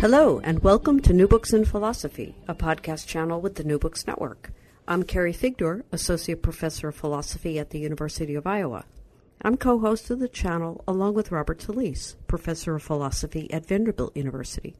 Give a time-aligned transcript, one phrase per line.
[0.00, 4.06] Hello, and welcome to New Books in Philosophy, a podcast channel with the New Books
[4.06, 4.50] Network.
[4.88, 8.86] I'm Carrie Figdor, Associate Professor of Philosophy at the University of Iowa.
[9.42, 14.16] I'm co host of the channel along with Robert Talisse, Professor of Philosophy at Vanderbilt
[14.16, 14.74] University.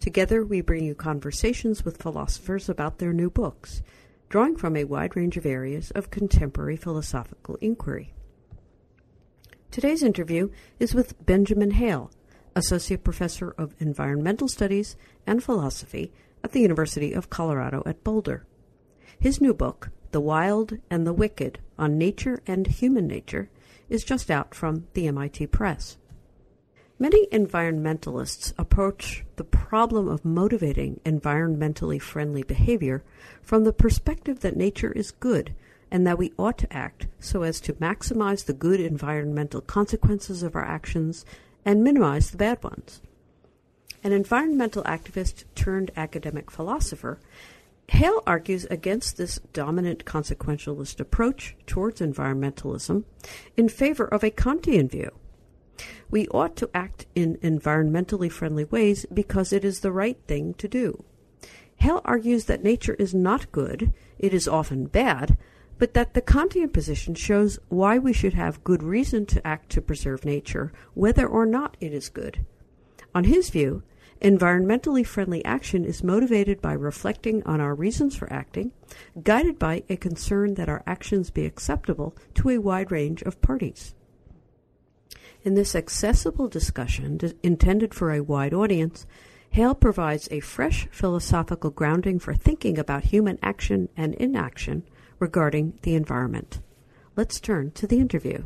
[0.00, 3.80] Together, we bring you conversations with philosophers about their new books,
[4.28, 8.12] drawing from a wide range of areas of contemporary philosophical inquiry.
[9.70, 12.10] Today's interview is with Benjamin Hale,
[12.54, 16.12] Associate Professor of Environmental Studies and Philosophy
[16.44, 18.44] at the University of Colorado at Boulder.
[19.18, 23.48] His new book, The Wild and the Wicked on Nature and Human Nature,
[23.88, 25.96] is just out from the MIT Press.
[26.98, 33.02] Many environmentalists approach the problem of motivating environmentally friendly behavior
[33.42, 35.54] from the perspective that nature is good
[35.90, 40.54] and that we ought to act so as to maximize the good environmental consequences of
[40.54, 41.24] our actions
[41.64, 43.00] and minimize the bad ones.
[44.04, 47.20] An environmental activist turned academic philosopher,
[47.88, 53.04] Hale argues against this dominant consequentialist approach towards environmentalism
[53.56, 55.10] in favor of a Kantian view.
[56.10, 60.68] We ought to act in environmentally friendly ways because it is the right thing to
[60.68, 61.04] do.
[61.76, 65.36] Hale argues that nature is not good, it is often bad,
[65.82, 69.82] but that the Kantian position shows why we should have good reason to act to
[69.82, 72.46] preserve nature, whether or not it is good.
[73.16, 73.82] On his view,
[74.20, 78.70] environmentally friendly action is motivated by reflecting on our reasons for acting,
[79.24, 83.92] guided by a concern that our actions be acceptable to a wide range of parties.
[85.42, 89.04] In this accessible discussion intended for a wide audience,
[89.50, 94.84] Hale provides a fresh philosophical grounding for thinking about human action and inaction
[95.22, 96.58] regarding the environment.
[97.16, 98.44] Let's turn to the interview.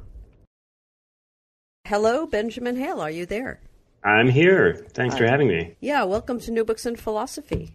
[1.86, 3.00] Hello, Benjamin Hale.
[3.00, 3.60] Are you there?
[4.04, 4.86] I'm here.
[4.92, 5.74] Thanks uh, for having me.
[5.80, 7.74] Yeah, welcome to New Books in Philosophy.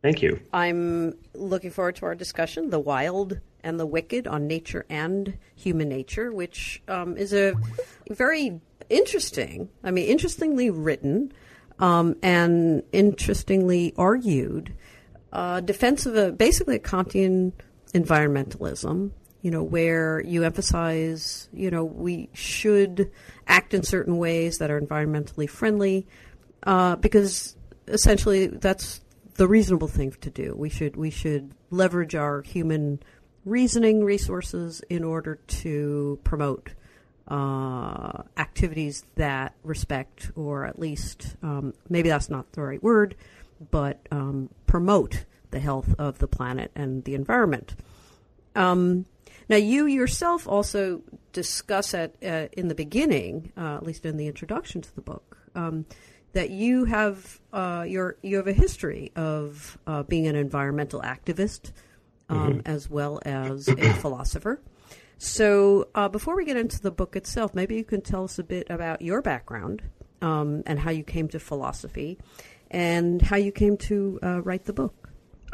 [0.00, 0.40] Thank you.
[0.52, 5.88] I'm looking forward to our discussion, The Wild and the Wicked on Nature and Human
[5.88, 7.54] Nature, which um, is a
[8.08, 11.32] very interesting, I mean, interestingly written
[11.80, 14.72] um, and interestingly argued
[15.32, 17.52] uh, defense of a, basically a Kantian
[17.96, 19.10] environmentalism,
[19.42, 23.10] you know, where you emphasize, you know, we should
[23.46, 26.06] act in certain ways that are environmentally friendly,
[26.64, 27.56] uh, because
[27.88, 29.00] essentially that's
[29.34, 30.54] the reasonable thing to do.
[30.56, 33.00] We should we should leverage our human
[33.44, 36.70] reasoning resources in order to promote
[37.28, 43.14] uh, activities that respect, or at least um, maybe that's not the right word,
[43.70, 47.74] but um, promote the health of the planet and the environment.
[48.54, 49.06] Um,
[49.48, 51.02] now, you yourself also
[51.32, 55.38] discuss it uh, in the beginning, uh, at least in the introduction to the book,
[55.54, 55.86] um,
[56.32, 61.70] that you have uh, your you have a history of uh, being an environmental activist
[62.28, 62.60] um, mm-hmm.
[62.66, 64.60] as well as a philosopher.
[65.18, 68.44] So, uh, before we get into the book itself, maybe you can tell us a
[68.44, 69.82] bit about your background
[70.20, 72.18] um, and how you came to philosophy,
[72.70, 75.05] and how you came to uh, write the book.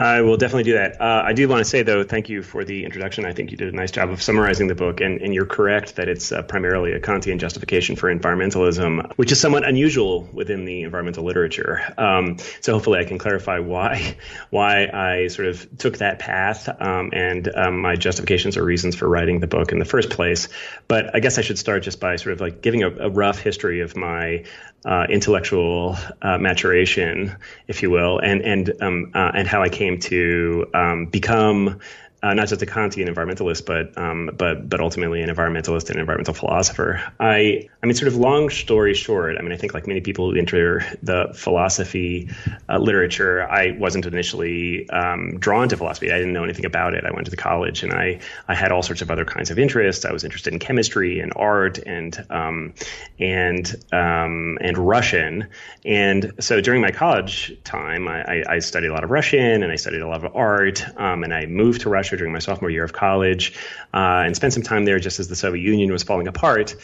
[0.02, 1.00] I will definitely do that.
[1.00, 3.24] Uh, I do want to say, though, thank you for the introduction.
[3.24, 5.94] I think you did a nice job of summarizing the book, and, and you're correct
[5.96, 10.82] that it's uh, primarily a Kantian justification for environmentalism, which is somewhat unusual within the
[10.82, 11.80] environmental literature.
[11.96, 14.16] Um, so hopefully, I can clarify why
[14.50, 19.08] why I sort of took that path um, and um, my justifications or reasons for
[19.08, 20.48] writing the book in the first place.
[20.88, 23.38] But I guess I should start just by sort of like giving a, a rough
[23.38, 24.44] history of my
[24.84, 27.36] uh, intellectual uh, maturation,
[27.68, 31.80] if you will, and and um, uh, and how I came to um, become
[32.22, 36.34] uh, not just a Kantian environmentalist, but um, but but ultimately an environmentalist and environmental
[36.34, 37.02] philosopher.
[37.18, 39.36] I I mean, sort of long story short.
[39.38, 42.30] I mean, I think like many people who enter the philosophy
[42.68, 46.12] uh, literature, I wasn't initially um, drawn to philosophy.
[46.12, 47.04] I didn't know anything about it.
[47.04, 49.58] I went to the college and I I had all sorts of other kinds of
[49.58, 50.04] interests.
[50.04, 52.74] I was interested in chemistry and art and um,
[53.18, 55.48] and um, and Russian.
[55.84, 59.76] And so during my college time, I, I, studied a lot of Russian and I
[59.76, 60.84] studied a lot of art.
[60.96, 63.54] Um, and I moved to Russia during my sophomore year of college
[63.92, 66.76] uh, and spent some time there just as the Soviet Union was falling apart.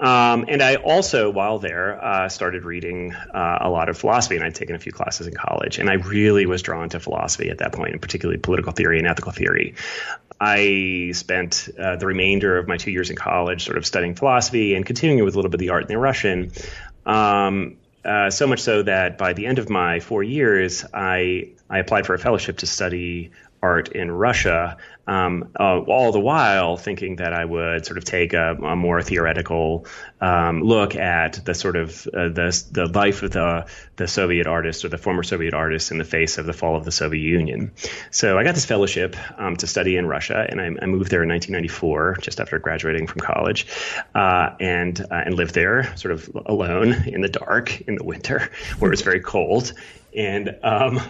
[0.00, 4.44] Um, and I also, while there, uh, started reading uh, a lot of philosophy, and
[4.44, 5.78] I'd taken a few classes in college.
[5.78, 9.06] And I really was drawn to philosophy at that point, and particularly political theory and
[9.06, 9.74] ethical theory.
[10.40, 14.74] I spent uh, the remainder of my two years in college sort of studying philosophy
[14.74, 16.52] and continuing with a little bit of the art and the Russian.
[17.04, 21.78] Um, uh, so much so that by the end of my four years, I I
[21.78, 23.32] applied for a fellowship to study
[23.62, 24.76] art in Russia,
[25.06, 29.02] um, uh, all the while thinking that I would sort of take a, a more
[29.02, 29.86] theoretical
[30.20, 33.66] um, look at the sort of uh, the the life of the
[33.96, 36.84] the Soviet artists or the former Soviet artists in the face of the fall of
[36.84, 37.72] the Soviet Union.
[38.10, 41.22] So I got this fellowship um, to study in Russia, and I, I, moved there
[41.22, 43.66] in 1994, just after graduating from college,
[44.14, 48.50] uh, and uh, and lived there sort of alone in the dark in the winter,
[48.78, 49.72] where it was very cold,
[50.16, 51.00] and um,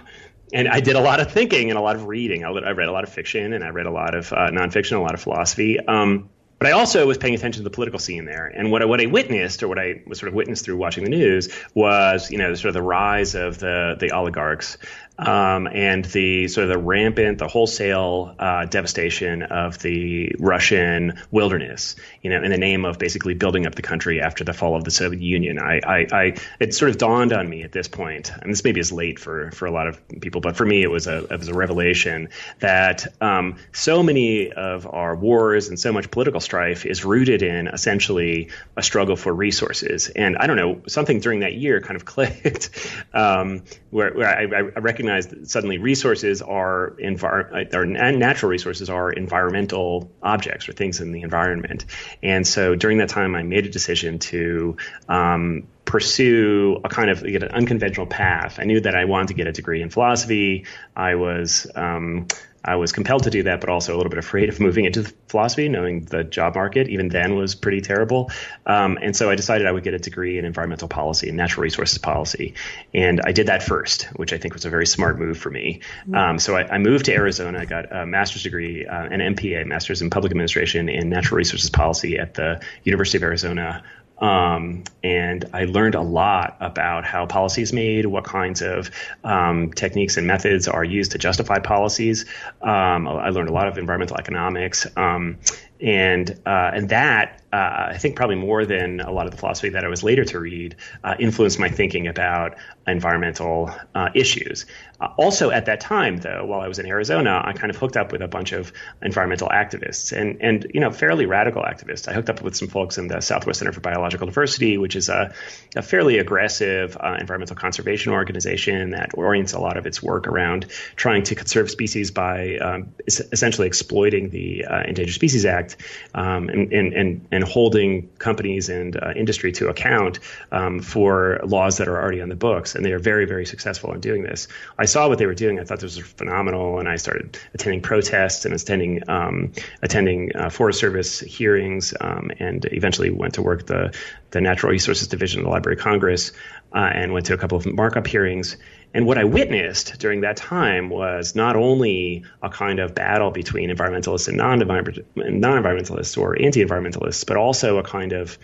[0.53, 2.45] and I did a lot of thinking and a lot of reading.
[2.45, 5.01] I, read a lot of fiction and I read a lot of uh, nonfiction, a
[5.01, 5.79] lot of philosophy.
[5.79, 6.31] Um,
[6.61, 9.01] but I also was paying attention to the political scene there, and what I, what
[9.01, 12.37] I witnessed, or what I was sort of witnessed through watching the news, was you
[12.37, 14.77] know sort of the rise of the the oligarchs
[15.21, 21.97] um, and the sort of the rampant, the wholesale uh, devastation of the Russian wilderness,
[22.23, 24.85] you know, in the name of basically building up the country after the fall of
[24.85, 25.59] the Soviet Union.
[25.59, 28.81] I, I, I it sort of dawned on me at this point, and this maybe
[28.81, 31.39] is late for for a lot of people, but for me it was a it
[31.39, 32.31] was a revelation
[32.61, 37.69] that um, so many of our wars and so much political strife is rooted in
[37.69, 40.09] essentially a struggle for resources.
[40.09, 42.71] And I don't know, something during that year kind of clicked,
[43.13, 49.13] um, where, where I, I recognize that suddenly resources are, envir- are natural resources are
[49.13, 51.87] environmental objects or things in the environment.
[52.23, 54.77] And so during that time, I made a decision to
[55.09, 58.59] um, pursue a kind of an unconventional path.
[58.61, 60.67] I knew that I wanted to get a degree in philosophy.
[60.95, 62.29] I was um,
[62.65, 65.05] I was compelled to do that, but also a little bit afraid of moving into
[65.29, 68.31] philosophy, knowing the job market even then was pretty terrible.
[68.67, 71.63] Um, and so I decided I would get a degree in environmental policy and natural
[71.63, 72.55] resources policy.
[72.93, 75.81] And I did that first, which I think was a very smart move for me.
[76.03, 76.15] Mm-hmm.
[76.15, 77.61] Um, so I, I, moved to Arizona.
[77.61, 81.71] I got a master's degree, uh, an MPA, Master's in Public Administration and Natural Resources
[81.71, 83.83] Policy at the University of Arizona
[84.21, 88.91] um, and I learned a lot about how policy is made, what kinds of
[89.25, 92.27] um, techniques and methods are used to justify policies.
[92.61, 95.39] Um, I learned a lot of environmental economics, um,
[95.81, 99.71] and uh, and that uh, I think probably more than a lot of the philosophy
[99.71, 102.57] that I was later to read uh, influenced my thinking about
[102.87, 104.67] environmental uh, issues.
[105.01, 107.97] Uh, also, at that time, though, while I was in Arizona, I kind of hooked
[107.97, 112.07] up with a bunch of environmental activists and and you know fairly radical activists.
[112.07, 115.09] I hooked up with some folks in the Southwest Center for Biological Diversity, which is
[115.09, 115.35] a,
[115.75, 120.67] a fairly aggressive uh, environmental conservation organization that orients a lot of its work around
[120.97, 125.77] trying to conserve species by um, essentially exploiting the Endangered Species Act
[126.15, 130.19] um, and, and and and and holding companies and uh, industry to account
[130.53, 132.70] um, for laws that are already on the books.
[132.75, 134.49] And they are very, very successful in doing this.
[134.79, 135.59] I saw what they were doing.
[135.59, 139.53] I thought this was phenomenal, and I started attending protests and attending um,
[139.83, 143.95] attending uh, Forest Service hearings, um, and eventually went to work the
[144.31, 146.33] the Natural Resources Division of the Library of Congress,
[146.73, 148.57] uh, and went to a couple of markup hearings.
[148.93, 153.71] And what I witnessed during that time was not only a kind of battle between
[153.71, 158.37] environmentalists and non-environmentalists or anti-environmentalists, but also a kind of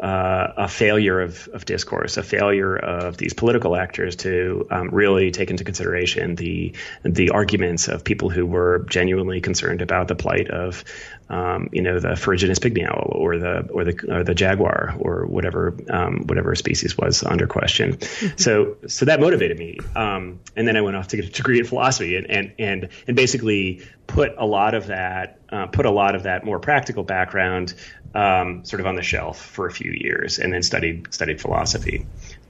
[0.00, 5.30] uh, a failure of, of discourse, a failure of these political actors to um, really
[5.30, 6.74] take into consideration the
[7.04, 10.84] the arguments of people who were genuinely concerned about the plight of,
[11.28, 15.26] um, you know, the ferruginous pygmy owl or the or the or the jaguar or
[15.26, 17.96] whatever um, whatever species was under question.
[17.96, 18.36] Mm-hmm.
[18.36, 21.60] So so that motivated me, um, and then I went off to get a degree
[21.60, 25.90] in philosophy and and and, and basically put a lot of that uh, put a
[25.90, 27.74] lot of that more practical background
[28.14, 32.06] um, sort of on the shelf for a few years, and then studied studied philosophy.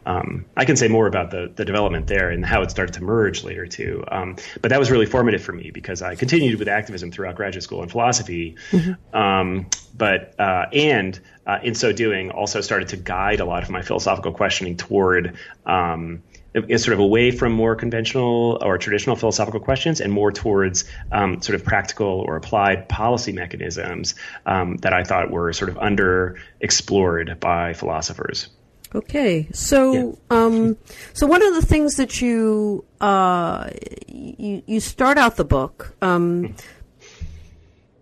[0.06, 3.02] Um, I can say more about the, the development there and how it started to
[3.02, 4.04] merge later too.
[4.06, 7.62] Um, but that was really formative for me because I continued with activism throughout graduate
[7.62, 8.56] school and philosophy.
[8.71, 9.16] Mm-hmm.
[9.16, 9.66] Um,
[9.97, 13.83] but uh, and uh, in so doing, also started to guide a lot of my
[13.83, 16.23] philosophical questioning toward um,
[16.54, 21.42] is sort of away from more conventional or traditional philosophical questions and more towards um,
[21.42, 24.14] sort of practical or applied policy mechanisms
[24.46, 28.49] um, that I thought were sort of underexplored by philosophers.
[28.94, 30.12] Okay, so yeah.
[30.30, 30.76] um,
[31.12, 33.70] so one of the things that you uh,
[34.06, 36.54] you, you start out the book um,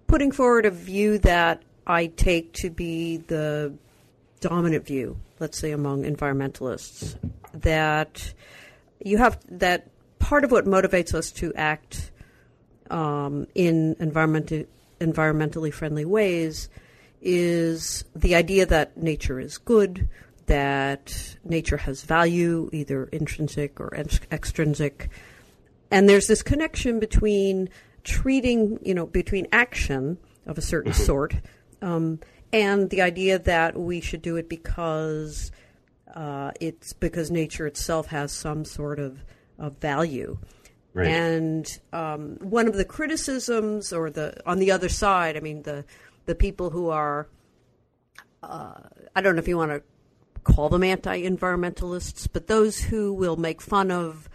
[0.07, 3.73] putting forward a view that I take to be the
[4.41, 7.17] dominant view, let's say among environmentalists,
[7.55, 8.35] that
[9.01, 12.11] you have that part of what motivates us to act
[12.91, 14.69] um, in environment,
[15.01, 16.69] environmentally friendly ways
[17.21, 20.09] is the idea that nature is good,
[20.47, 23.95] that nature has value, either intrinsic or
[24.31, 25.09] extrinsic.
[25.91, 27.69] And there's this connection between
[28.03, 31.03] treating, you know, between action of a certain mm-hmm.
[31.03, 31.35] sort
[31.81, 32.21] um,
[32.53, 35.51] and the idea that we should do it because
[36.13, 39.25] uh, it's because nature itself has some sort of,
[39.59, 40.39] of value.
[40.95, 41.09] Right.
[41.09, 45.85] And um, one of the criticisms, or the on the other side, I mean the
[46.27, 47.29] the people who are,
[48.43, 48.75] uh,
[49.17, 49.83] I don't know if you want to
[50.45, 54.29] call them anti-environmentalists, but those who will make fun of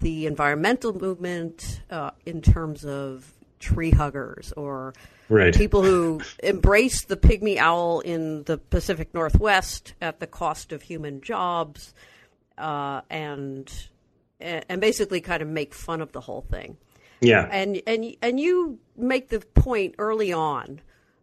[0.00, 3.33] the environmental movement uh, in terms of
[3.64, 4.92] tree huggers or
[5.28, 5.54] right.
[5.54, 11.20] people who embrace the pygmy owl in the Pacific Northwest at the cost of human
[11.22, 11.94] jobs,
[12.58, 13.72] uh, and
[14.40, 16.76] and basically kind of make fun of the whole thing.
[17.20, 20.80] Yeah, and and and you make the point early on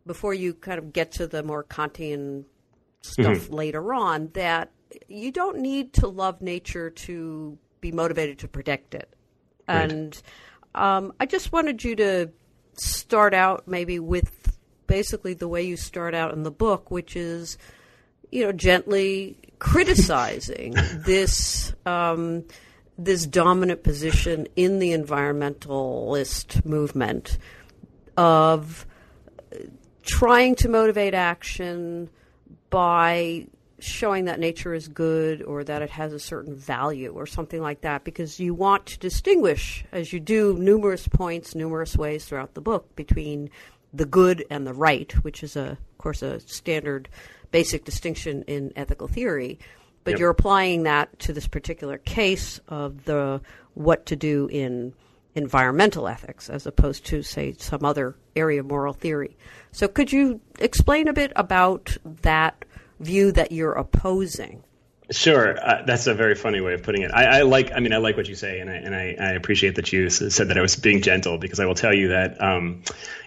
[0.08, 2.46] before you kind of get to the more Kantian
[3.02, 3.54] stuff mm-hmm.
[3.54, 4.72] later on that
[5.08, 9.14] you don't need to love nature to be motivated to protect it.
[9.68, 9.92] Right.
[9.92, 10.22] And
[10.76, 12.32] um, I just wanted you to
[12.74, 17.58] start out maybe with basically the way you start out in the book, which is,
[18.32, 22.44] you know, gently criticizing this um,
[22.98, 27.38] this dominant position in the environmentalist movement
[28.18, 28.86] of
[30.04, 32.10] trying to motivate action
[32.70, 33.48] by
[33.84, 37.82] showing that nature is good or that it has a certain value or something like
[37.82, 42.62] that because you want to distinguish, as you do numerous points, numerous ways throughout the
[42.62, 43.50] book, between
[43.94, 47.10] the good and the right, which is, a, of course, a standard
[47.52, 49.60] basic distinction in ethical theory.
[50.04, 50.20] But yep.
[50.20, 53.42] you're applying that to this particular case of the
[53.74, 54.94] what to do in
[55.36, 59.38] environmental ethics as opposed to, say, some other area of moral theory.
[59.72, 62.66] So, could you explain a bit about that
[63.02, 64.64] view that you're opposing?
[65.12, 67.12] Sure, uh, that's a very funny way of putting it.
[67.14, 69.32] I, I, like, I mean, I like what you say, and I and I, I,
[69.34, 72.42] appreciate that you said that I was being gentle because I will tell you that
[72.42, 72.82] um,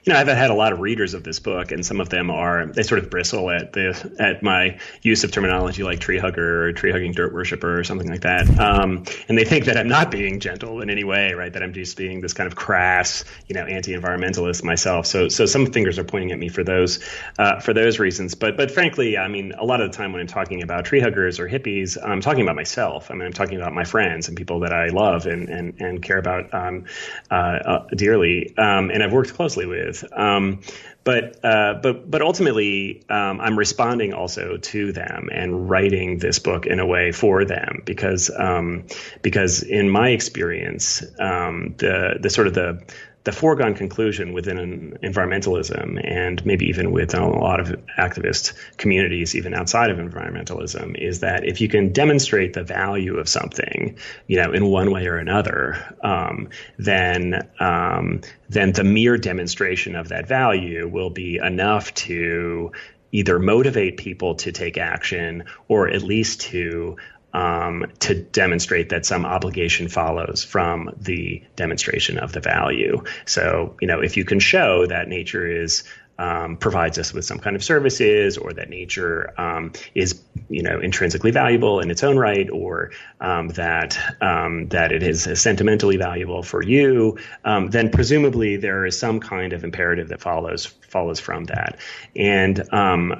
[0.05, 2.31] you know, I've had a lot of readers of this book, and some of them
[2.31, 6.67] are they sort of bristle at the at my use of terminology like tree hugger
[6.67, 9.89] or tree hugging dirt worshiper or something like that, um, and they think that I'm
[9.89, 11.53] not being gentle in any way, right?
[11.53, 15.07] That I'm just being this kind of crass, you know, anti-environmentalist myself.
[15.07, 17.03] So so some fingers are pointing at me for those
[17.39, 18.35] uh, for those reasons.
[18.35, 21.01] But but frankly, I mean, a lot of the time when I'm talking about tree
[21.01, 23.11] huggers or hippies, I'm talking about myself.
[23.11, 26.03] I mean, I'm talking about my friends and people that I love and and, and
[26.03, 26.85] care about um,
[27.31, 30.05] uh, uh, dearly, um, and I've worked closely with.
[30.13, 30.61] Um,
[31.05, 36.67] but uh, but but ultimately, um, I'm responding also to them and writing this book
[36.67, 38.87] in a way for them because um,
[39.21, 42.83] because in my experience, um, the the sort of the
[43.25, 49.55] the foregone conclusion within environmentalism and maybe even within a lot of activist communities, even
[49.55, 54.53] outside of environmentalism, is that if you can demonstrate the value of something, you know,
[54.53, 60.87] in one way or another, um, then um, then the mere demonstration of that value
[60.87, 62.73] will be enough to
[63.11, 66.97] either motivate people to take action or at least to
[67.35, 73.03] um, to demonstrate that some obligation follows from the demonstration of the value.
[73.27, 75.85] So, you know, if you can show that nature is
[76.17, 80.79] um, provides us with some kind of services, or that nature um, is, you know,
[80.79, 86.45] intrinsically valuable in its own right, or um, that um, that it is sentimentally valuable
[86.45, 91.47] for you, um, then presumably there is some kind of imperative that follows follows from
[91.47, 91.81] that.
[92.15, 92.63] And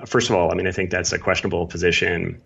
[0.07, 2.41] first of all, I mean, I think that's a questionable position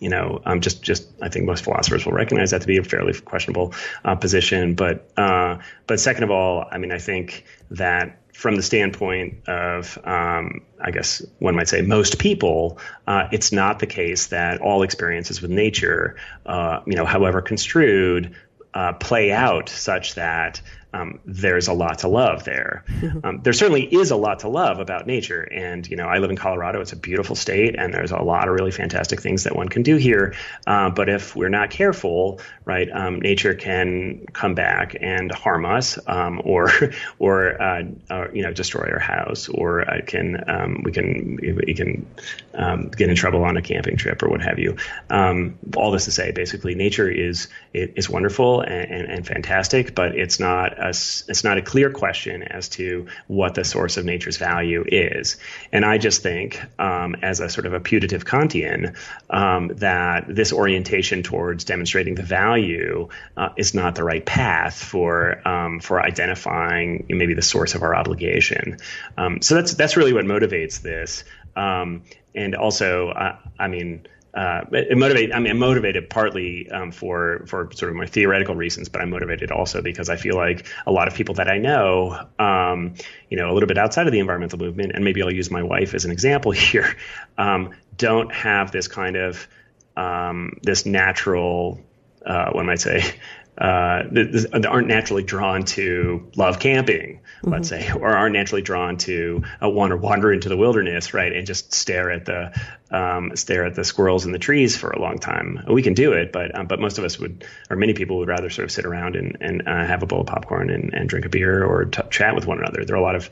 [0.00, 2.84] you know, um, just just I think most philosophers will recognize that to be a
[2.84, 3.74] fairly questionable
[4.04, 4.74] uh, position.
[4.74, 9.98] But uh, but second of all, I mean, I think that from the standpoint of,
[10.04, 14.84] um, I guess one might say, most people, uh, it's not the case that all
[14.84, 16.14] experiences with nature,
[16.46, 18.36] uh, you know, however construed,
[18.74, 22.84] uh, play out such that um, there's a lot to love there.
[23.24, 25.40] Um, there certainly is a lot to love about nature.
[25.40, 26.80] And, you know, I live in Colorado.
[26.80, 29.82] It's a beautiful state, and there's a lot of really fantastic things that one can
[29.82, 30.34] do here.
[30.66, 35.98] Uh, but if we're not careful, right, um, nature can come back and harm us
[36.06, 36.70] um, or,
[37.18, 41.74] or, uh, or, you know, destroy our house, or uh, can, um, we can, we
[41.74, 42.06] can
[42.54, 44.76] um, get in trouble on a camping trip or what have you.
[45.10, 47.48] all this to say, basically, nature is,
[47.82, 52.42] is wonderful and, and, and fantastic, but it's not a, it's not a clear question
[52.42, 55.36] as to what the source of nature's value is.
[55.72, 58.96] And I just think, um, as a sort of a putative Kantian,
[59.30, 65.46] um, that this orientation towards demonstrating the value uh, is not the right path for
[65.46, 68.78] um, for identifying maybe the source of our obligation.
[69.16, 71.24] Um, so that's that's really what motivates this.
[71.56, 72.04] Um,
[72.34, 75.34] and also, uh, I mean uh, it motivate.
[75.34, 79.10] I mean, I'm motivated partly um, for for sort of my theoretical reasons, but I'm
[79.10, 82.94] motivated also because I feel like a lot of people that I know, um,
[83.30, 85.62] you know, a little bit outside of the environmental movement, and maybe I'll use my
[85.62, 86.94] wife as an example here,
[87.38, 89.48] um, don't have this kind of
[89.96, 91.80] um, this natural,
[92.24, 93.14] uh, one might say,
[93.58, 97.50] uh, that aren't naturally drawn to love camping, mm-hmm.
[97.50, 101.32] let's say, or aren't naturally drawn to uh, want to wander into the wilderness, right,
[101.32, 102.52] and just stare at the
[102.90, 105.64] um, stare at the squirrels in the trees for a long time.
[105.68, 108.28] We can do it, but um, but most of us would, or many people would
[108.28, 111.08] rather sort of sit around and and uh, have a bowl of popcorn and, and
[111.08, 112.84] drink a beer or t- chat with one another.
[112.84, 113.28] There are a lot of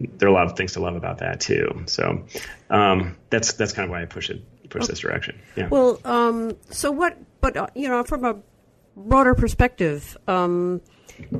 [0.00, 1.84] there are a lot of things to love about that too.
[1.86, 2.24] So
[2.70, 4.92] um, that's that's kind of why I push it push okay.
[4.92, 5.40] this direction.
[5.54, 5.68] Yeah.
[5.68, 7.18] Well, um, so what?
[7.42, 8.36] But uh, you know, from a
[8.96, 10.80] broader perspective, um,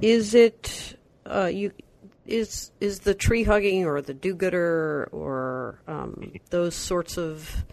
[0.03, 1.73] is it uh, you?
[2.27, 7.65] Is is the tree hugging or the do-gooder or um, those sorts of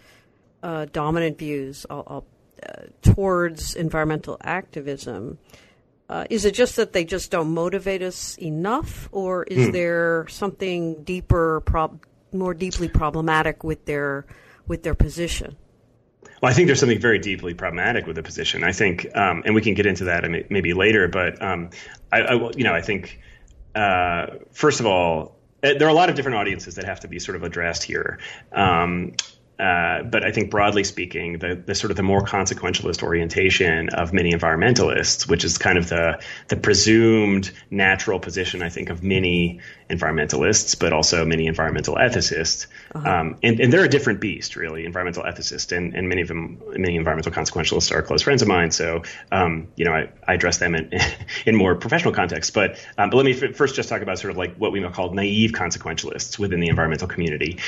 [0.61, 2.25] uh, dominant views I'll, I'll,
[2.61, 5.39] uh, towards environmental activism?
[6.07, 9.71] Uh, is it just that they just don't motivate us enough, or is hmm.
[9.71, 14.25] there something deeper, prob- more deeply problematic with their
[14.67, 15.55] with their position?
[16.43, 18.65] Well, I think there's something very deeply problematic with the position.
[18.65, 21.07] I think, um, and we can get into that maybe later.
[21.07, 21.69] But um,
[22.11, 23.17] I, I, you know, I think
[23.73, 27.07] uh, first of all, eh, there are a lot of different audiences that have to
[27.07, 28.19] be sort of addressed here.
[28.51, 29.13] Um,
[29.59, 34.11] uh, but I think broadly speaking, the, the sort of the more consequentialist orientation of
[34.11, 39.61] many environmentalists, which is kind of the the presumed natural position, I think, of many
[39.89, 42.67] environmentalists, but also many environmental ethicists.
[42.95, 43.07] Uh-huh.
[43.07, 46.61] Um, and, and they're a different beast, really, environmental ethicists, and, and many of them,
[46.75, 48.71] many environmental consequentialists are close friends of mine.
[48.71, 50.91] So, um, you know, I, I address them in,
[51.45, 52.51] in more professional contexts.
[52.51, 54.79] But, um, but let me f- first just talk about sort of like what we
[54.79, 57.59] might call naive consequentialists within the environmental community.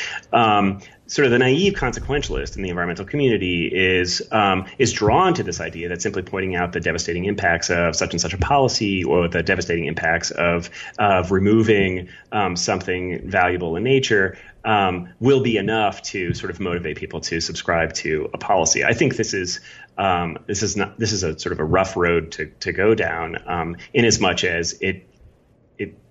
[1.08, 5.62] Sort of the naive consequentialist in the environmental community is um, is drawn to this
[5.62, 9.28] idea that simply pointing out the devastating impacts of such and such a policy or
[9.28, 16.02] the devastating impacts of of removing um, something valuable in nature um, will be enough
[16.02, 18.84] to sort of motivate people to subscribe to a policy.
[18.84, 19.60] I think this is
[19.98, 22.96] um, this is not this is a sort of a rough road to to go
[22.96, 25.08] down um, in as much as it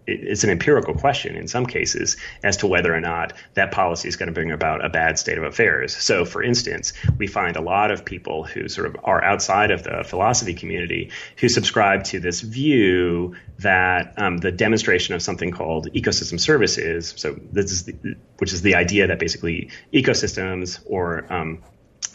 [0.06, 4.16] it's an empirical question in some cases as to whether or not that policy is
[4.16, 5.96] going to bring about a bad state of affairs.
[5.96, 9.82] So, for instance, we find a lot of people who sort of are outside of
[9.82, 15.90] the philosophy community who subscribe to this view that um, the demonstration of something called
[15.92, 21.62] ecosystem services, so this is the, which is the idea that basically ecosystems or um,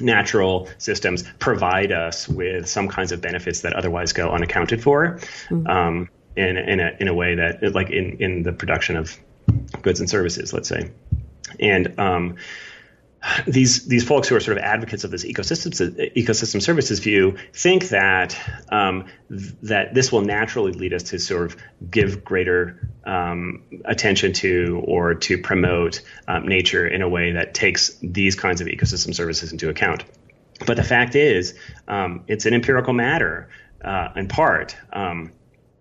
[0.02, 5.19] natural systems provide us with some kinds of benefits that otherwise go unaccounted for.
[5.49, 5.67] Mm-hmm.
[5.67, 9.17] Um, in in a in a way that like in in the production of
[9.82, 10.91] goods and services, let's say,
[11.60, 12.36] and um,
[13.45, 15.71] these these folks who are sort of advocates of this ecosystem
[16.15, 18.38] ecosystem services view think that
[18.69, 21.58] um, th- that this will naturally lead us to sort of
[21.91, 27.97] give greater um, attention to or to promote um, nature in a way that takes
[28.02, 30.06] these kinds of ecosystem services into account.
[30.65, 31.54] But the fact is,
[31.88, 33.49] um, it's an empirical matter
[33.84, 34.75] uh, in part.
[34.91, 35.32] Um,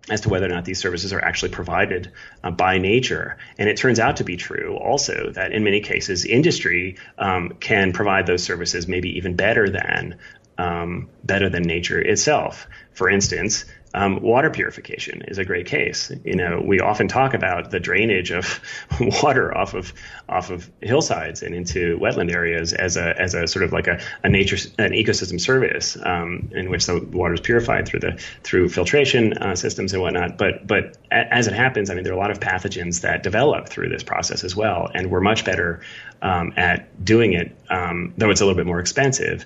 [0.09, 2.11] as to whether or not these services are actually provided
[2.43, 3.37] uh, by nature.
[3.57, 7.93] And it turns out to be true also that in many cases, industry um, can
[7.93, 10.17] provide those services maybe even better than
[10.57, 12.67] um, better than nature itself.
[12.91, 16.11] For instance, um, water purification is a great case.
[16.23, 18.59] You know, we often talk about the drainage of
[18.99, 19.93] water off of
[20.27, 23.99] off of hillsides and into wetland areas as a as a sort of like a,
[24.23, 28.69] a nature an ecosystem service um, in which the water is purified through the through
[28.69, 30.37] filtration uh, systems and whatnot.
[30.37, 33.69] But but as it happens, I mean, there are a lot of pathogens that develop
[33.69, 35.81] through this process as well, and we're much better
[36.21, 39.45] um, at doing it, um, though it's a little bit more expensive.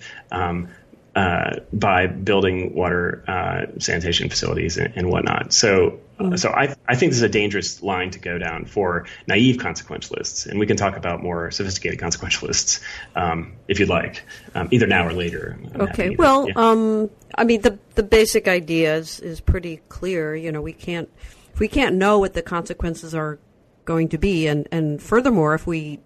[1.15, 5.54] Uh, by building water uh, sanitation facilities and, and whatnot.
[5.54, 6.38] So, mm-hmm.
[6.38, 10.47] so I, I think this is a dangerous line to go down for naive consequentialists,
[10.47, 12.82] and we can talk about more sophisticated consequentialists
[13.15, 14.23] um, if you'd like,
[14.56, 15.56] um, either now or later.
[15.76, 16.15] I'm okay.
[16.15, 16.54] Well, yeah.
[16.56, 20.36] um, I mean, the the basic idea is, is pretty clear.
[20.36, 21.12] You know, we can't
[21.54, 23.38] if we can't know what the consequences are
[23.86, 25.99] going to be, and and furthermore, if we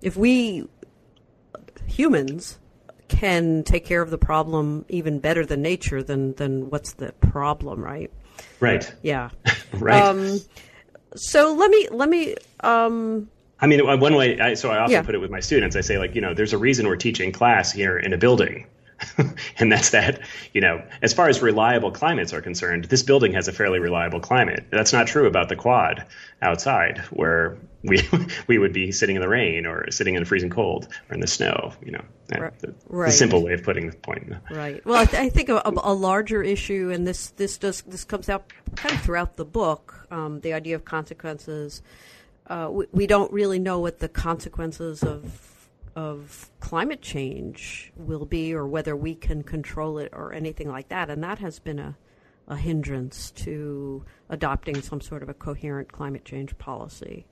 [0.00, 0.66] if we
[1.86, 2.58] humans
[3.12, 7.80] can take care of the problem even better than nature, then then what's the problem,
[7.82, 8.10] right?
[8.60, 8.92] Right.
[9.02, 9.30] Yeah.
[9.72, 10.02] right.
[10.02, 10.40] Um,
[11.14, 12.34] so let me let me.
[12.60, 13.28] Um,
[13.60, 14.40] I mean, one way.
[14.40, 15.02] I, so I often yeah.
[15.02, 15.76] put it with my students.
[15.76, 18.66] I say, like, you know, there's a reason we're teaching class here in a building.
[19.58, 20.20] and that's that,
[20.52, 24.20] you know, as far as reliable climates are concerned, this building has a fairly reliable
[24.20, 24.64] climate.
[24.70, 26.06] That's not true about the quad
[26.40, 28.08] outside, where we
[28.46, 31.20] we would be sitting in the rain or sitting in the freezing cold or in
[31.20, 31.72] the snow.
[31.84, 32.04] You know,
[32.36, 32.58] right.
[32.60, 34.32] the, the simple way of putting the point.
[34.50, 34.84] Right.
[34.84, 38.28] Well, I, th- I think a, a, larger issue, and this this does this comes
[38.28, 41.82] out kind of throughout the book, um, the idea of consequences.
[42.46, 48.54] Uh, we, we don't really know what the consequences of of climate change will be
[48.54, 51.94] or whether we can control it or anything like that and that has been a
[52.48, 57.26] a hindrance to adopting some sort of a coherent climate change policy?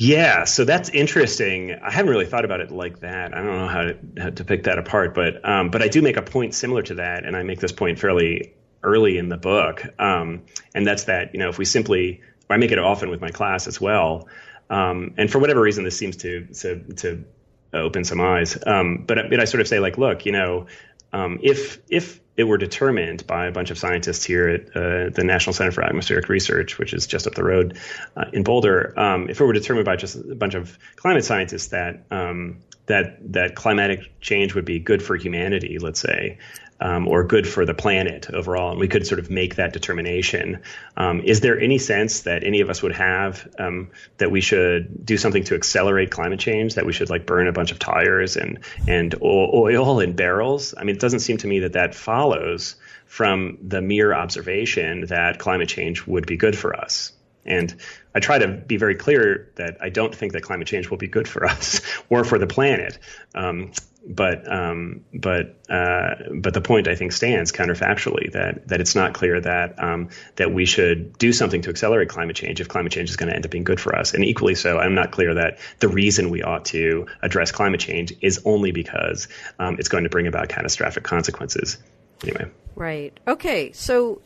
[0.00, 1.74] Yeah, so that's interesting.
[1.74, 3.34] I haven't really thought about it like that.
[3.34, 6.02] I don't know how to, how to pick that apart, but um, but I do
[6.02, 9.36] make a point similar to that, and I make this point fairly early in the
[9.36, 13.20] book, um, and that's that you know if we simply, I make it often with
[13.20, 14.28] my class as well,
[14.70, 17.24] um, and for whatever reason this seems to to, to
[17.72, 20.66] open some eyes, um, but, but I sort of say like, look, you know,
[21.12, 25.24] um, if if it were determined by a bunch of scientists here at uh, the
[25.24, 27.76] National Center for Atmospheric Research, which is just up the road
[28.16, 31.66] uh, in Boulder, um, if it were determined by just a bunch of climate scientists
[31.68, 36.38] that um, that that climatic change would be good for humanity, let's say,
[36.80, 40.60] um, or good for the planet overall, and we could sort of make that determination.
[40.96, 45.04] Um, is there any sense that any of us would have um, that we should
[45.04, 46.74] do something to accelerate climate change?
[46.74, 50.74] That we should like burn a bunch of tires and and oil in barrels?
[50.76, 55.38] I mean, it doesn't seem to me that that follows from the mere observation that
[55.38, 57.12] climate change would be good for us.
[57.44, 57.74] And
[58.14, 61.08] I try to be very clear that I don't think that climate change will be
[61.08, 62.98] good for us or for the planet.
[63.34, 63.72] Um,
[64.08, 69.12] but um, but uh, but the point I think stands counterfactually that that it's not
[69.12, 73.10] clear that um, that we should do something to accelerate climate change if climate change
[73.10, 74.14] is going to end up being good for us.
[74.14, 78.14] And equally so, I'm not clear that the reason we ought to address climate change
[78.22, 81.76] is only because um, it's going to bring about catastrophic consequences.
[82.22, 82.50] Anyway.
[82.74, 83.18] Right.
[83.26, 83.72] Okay.
[83.72, 84.22] So.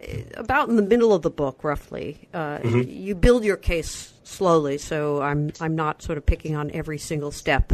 [0.00, 2.88] Um, about in the middle of the book, roughly, uh, mm-hmm.
[2.88, 4.78] you build your case slowly.
[4.78, 7.72] So I'm I'm not sort of picking on every single step.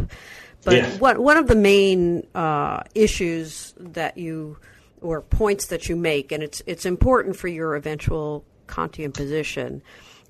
[0.63, 0.89] But yeah.
[0.97, 4.57] what, one of the main uh, issues that you
[5.01, 9.81] or points that you make, and it's it's important for your eventual Kantian position,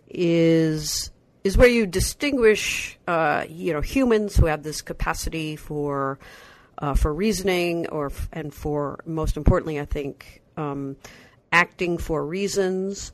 [0.10, 1.12] is
[1.44, 6.20] is where you distinguish, uh, you know, humans who have this capacity for
[6.80, 10.98] uh, for reasoning, or and for most importantly, I think, um,
[11.52, 13.12] acting for reasons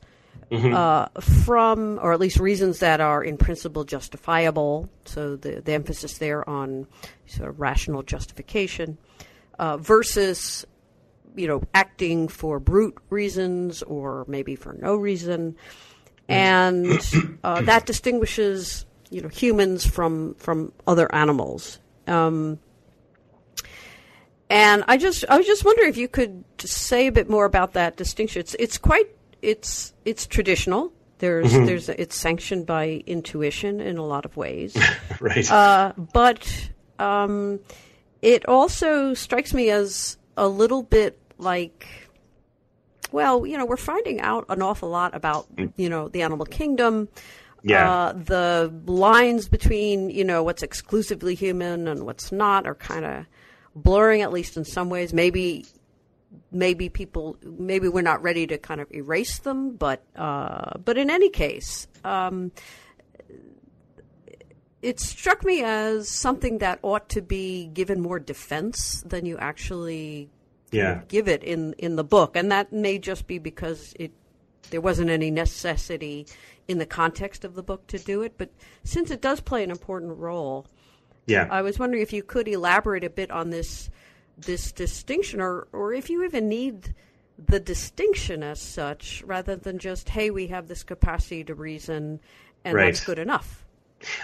[0.50, 0.74] mm-hmm.
[0.74, 4.88] uh, from, or at least reasons that are in principle justifiable.
[5.04, 6.86] So the, the emphasis there on
[7.26, 8.98] sort of rational justification
[9.58, 10.66] uh, versus,
[11.34, 15.56] you know, acting for brute reasons or maybe for no reason.
[16.28, 16.86] And
[17.42, 21.78] uh, that distinguishes, you know, humans from, from other animals.
[22.06, 22.58] Um,
[24.50, 27.72] and I just I was just wondering if you could say a bit more about
[27.74, 28.40] that distinction.
[28.40, 29.08] It's it's quite
[29.42, 30.92] it's it's traditional.
[31.18, 31.64] There's mm-hmm.
[31.66, 34.76] there's it's sanctioned by intuition in a lot of ways,
[35.20, 35.50] right?
[35.50, 37.60] Uh, but um,
[38.20, 41.86] it also strikes me as a little bit like,
[43.12, 45.72] well, you know, we're finding out an awful lot about mm.
[45.76, 47.08] you know the animal kingdom.
[47.62, 47.90] Yeah.
[47.90, 53.26] Uh, the lines between you know what's exclusively human and what's not are kind of
[53.74, 55.12] blurring, at least in some ways.
[55.12, 55.64] Maybe
[56.50, 61.10] maybe people maybe we're not ready to kind of erase them, but uh, but in
[61.10, 62.52] any case, um,
[64.82, 70.30] it struck me as something that ought to be given more defense than you actually
[70.70, 71.02] yeah.
[71.08, 74.12] give it in in the book, and that may just be because it
[74.70, 76.26] there wasn't any necessity
[76.66, 78.50] in the context of the book to do it, but
[78.82, 80.66] since it does play an important role.
[81.26, 81.48] Yeah.
[81.50, 83.90] I was wondering if you could elaborate a bit on this
[84.36, 86.94] this distinction, or or if you even need
[87.38, 92.20] the distinction as such, rather than just hey, we have this capacity to reason,
[92.64, 92.86] and right.
[92.86, 93.63] that's good enough.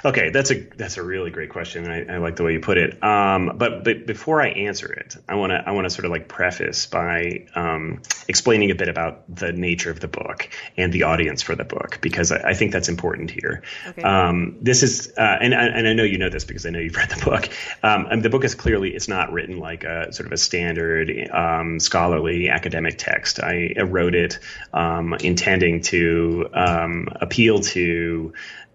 [0.05, 1.89] Okay, that's a that's a really great question.
[1.91, 3.03] I, I like the way you put it.
[3.03, 6.11] Um, but but before I answer it, I want to I want to sort of
[6.11, 11.05] like preface by um, explaining a bit about the nature of the book and the
[11.05, 13.63] audience for the book because I, I think that's important here.
[13.89, 14.03] Okay.
[14.03, 16.97] Um, this is uh, and and I know you know this because I know you've
[17.01, 17.49] read the book.
[17.83, 21.31] Um, and the book is clearly it's not written like a sort of a standard
[21.31, 23.41] um, scholarly academic text.
[23.41, 24.39] I wrote it
[24.73, 26.49] um, intending to
[27.21, 28.33] appeal to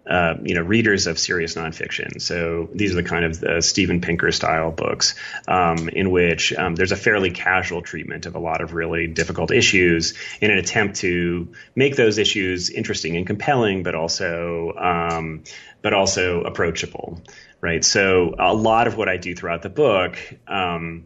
[0.08, 2.22] uh, you know, readers of serious nonfiction.
[2.22, 5.16] So these are the kind of the Steven Pinker style books
[5.48, 9.52] um, in which um, there's a fairly casual treatment of a lot of really difficult
[9.52, 15.44] issues in an attempt to make those issues interesting and compelling, but also um,
[15.82, 17.22] but also approachable,
[17.62, 17.84] right?
[17.84, 21.06] So a lot of what I do throughout the book um,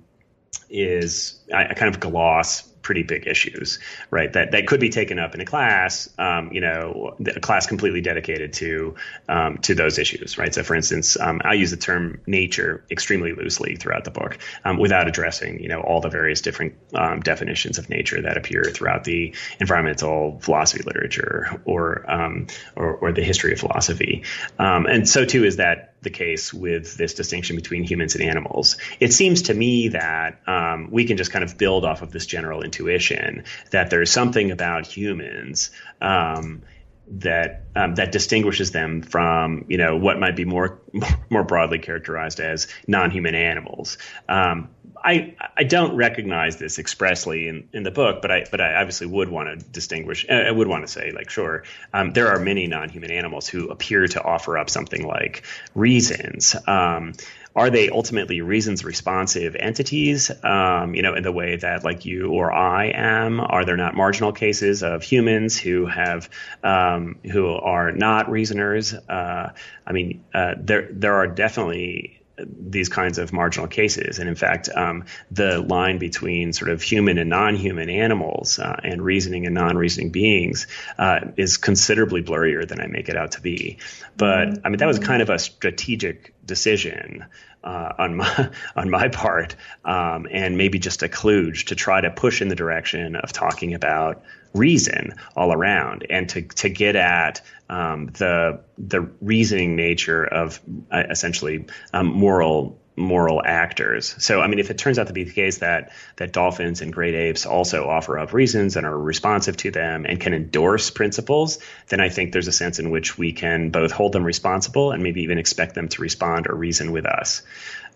[0.70, 4.32] is I, I kind of gloss pretty big issues, right?
[4.34, 8.02] That that could be taken up in a class, um, you know, a class completely
[8.02, 8.96] dedicated to
[9.28, 10.54] um, to those issues, right?
[10.54, 14.78] So, for instance, um, I use the term nature extremely loosely throughout the book, um,
[14.78, 19.04] without addressing, you know, all the various different um, definitions of nature that appear throughout
[19.04, 24.24] the environmental philosophy literature or um, or, or, the history of philosophy.
[24.58, 28.78] and so too is that the case with this distinction between humans and animals.
[29.00, 32.26] It seems to me that um, we can just kind of build off of this
[32.26, 35.72] general intuition that there's something about humans.
[36.02, 36.64] Um,
[37.12, 40.80] that um, that distinguishes them from you know what might be more
[41.30, 43.98] more broadly characterized as non-human animals.
[44.28, 44.70] Um,
[45.04, 49.08] I I don't recognize this expressly in, in the book, but I but I obviously
[49.08, 50.26] would want to distinguish.
[50.30, 53.70] Uh, I would want to say like sure, um, there are many non-human animals who
[53.70, 56.56] appear to offer up something like reasons.
[56.68, 57.14] Um,
[57.56, 62.30] are they ultimately reasons responsive entities um, you know in the way that like you
[62.30, 66.30] or i am are there not marginal cases of humans who have
[66.64, 69.52] um, who are not reasoners uh,
[69.86, 74.20] i mean uh, there there are definitely these kinds of marginal cases.
[74.20, 78.80] And in fact, um, the line between sort of human and non human animals uh,
[78.84, 83.34] and reasoning and non reasoning beings uh, is considerably blurrier than I make it out
[83.34, 83.78] to be.
[84.18, 87.26] But I mean, that was kind of a strategic decision
[87.64, 92.10] uh, on my on my part, um, and maybe just a kludge to try to
[92.10, 97.42] push in the direction of talking about reason all around, and to to get at
[97.70, 100.60] um, the the reasoning nature of
[100.92, 104.14] uh, essentially um, moral moral actors.
[104.20, 106.92] So, I mean, if it turns out to be the case that that dolphins and
[106.92, 111.60] great apes also offer up reasons and are responsive to them and can endorse principles,
[111.88, 115.02] then I think there's a sense in which we can both hold them responsible and
[115.02, 117.42] maybe even expect them to respond or reason with us.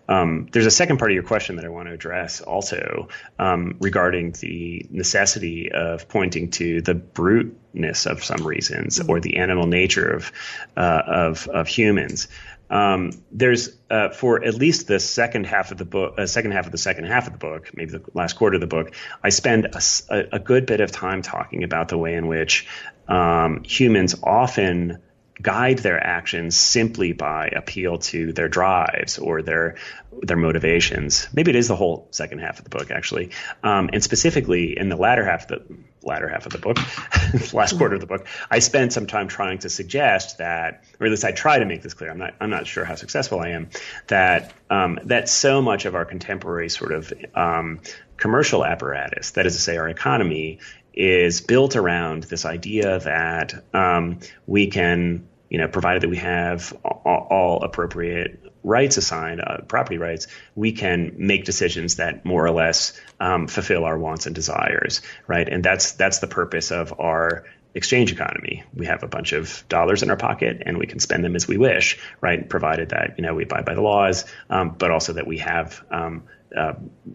[0.08, 3.76] Um, there's a second part of your question that I want to address also um,
[3.80, 10.08] regarding the necessity of pointing to the bruteness of some reasons or the animal nature
[10.08, 10.32] of
[10.76, 12.28] uh, of, of humans.
[12.70, 16.66] Um, there's uh, for at least the second half of the book, uh, second half
[16.66, 19.28] of the second half of the book, maybe the last quarter of the book, I
[19.28, 22.66] spend a, a good bit of time talking about the way in which
[23.06, 24.98] um, humans often
[25.44, 29.76] guide their actions simply by appeal to their drives or their
[30.22, 31.28] their motivations.
[31.34, 33.30] Maybe it is the whole second half of the book, actually,
[33.62, 36.78] um, and specifically in the latter half of the latter half of the book,
[37.52, 41.10] last quarter of the book, I spent some time trying to suggest that, or at
[41.10, 42.10] least I try to make this clear.
[42.10, 43.68] I'm not I'm not sure how successful I am.
[44.06, 47.80] That um, that so much of our contemporary sort of um,
[48.16, 50.60] commercial apparatus, that is to say, our economy,
[50.94, 56.76] is built around this idea that um, we can, you know, provided that we have
[56.84, 62.50] all, all appropriate rights assigned, uh, property rights, we can make decisions that more or
[62.50, 65.48] less um, fulfill our wants and desires, right?
[65.48, 68.64] And that's that's the purpose of our exchange economy.
[68.74, 71.46] We have a bunch of dollars in our pocket and we can spend them as
[71.46, 72.48] we wish, right?
[72.48, 75.84] Provided that you know we abide by the laws, um, but also that we have
[75.92, 76.24] um,
[76.56, 76.72] uh,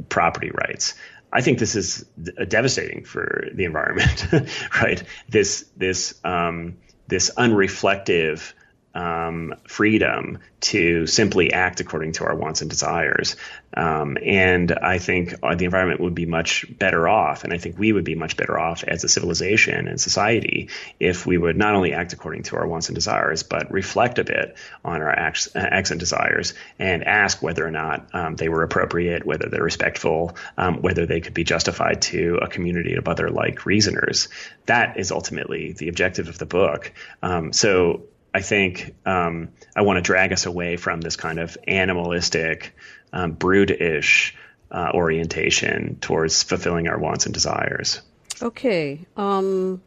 [0.07, 0.93] property rights.
[1.29, 2.05] I think this is
[2.47, 4.27] devastating for the environment,
[4.81, 5.03] right?
[5.27, 6.77] This this um,
[7.09, 8.53] this unreflective
[8.99, 13.37] um, freedom to simply act according to our wants and desires.
[13.73, 17.93] Um, and I think the environment would be much better off, and I think we
[17.93, 20.67] would be much better off as a civilization and society
[20.99, 24.25] if we would not only act according to our wants and desires, but reflect a
[24.25, 28.63] bit on our acts, acts and desires and ask whether or not um, they were
[28.63, 33.29] appropriate, whether they're respectful, um, whether they could be justified to a community of other
[33.29, 34.27] like reasoners.
[34.65, 36.91] That is ultimately the objective of the book.
[37.21, 41.57] Um, so I think um, I want to drag us away from this kind of
[41.67, 42.75] animalistic,
[43.11, 44.35] um, brutish
[44.71, 48.01] uh, orientation towards fulfilling our wants and desires.
[48.41, 49.81] Okay, um,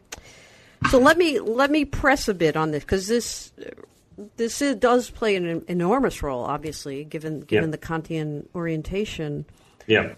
[0.90, 3.52] so let me let me press a bit on this because this
[4.36, 9.46] this is, does play an enormous role, obviously, given given the Kantian orientation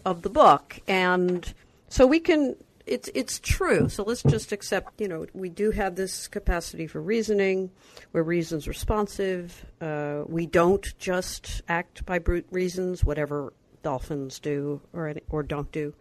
[0.05, 1.53] of the book, and
[1.89, 3.89] so we can it's it's true.
[3.89, 7.71] So let's just accept, you know, we do have this capacity for reasoning.
[8.13, 9.65] Where reasons responsive.
[9.81, 15.95] Uh, we don't just act by brute reasons, whatever dolphins do or or don't do.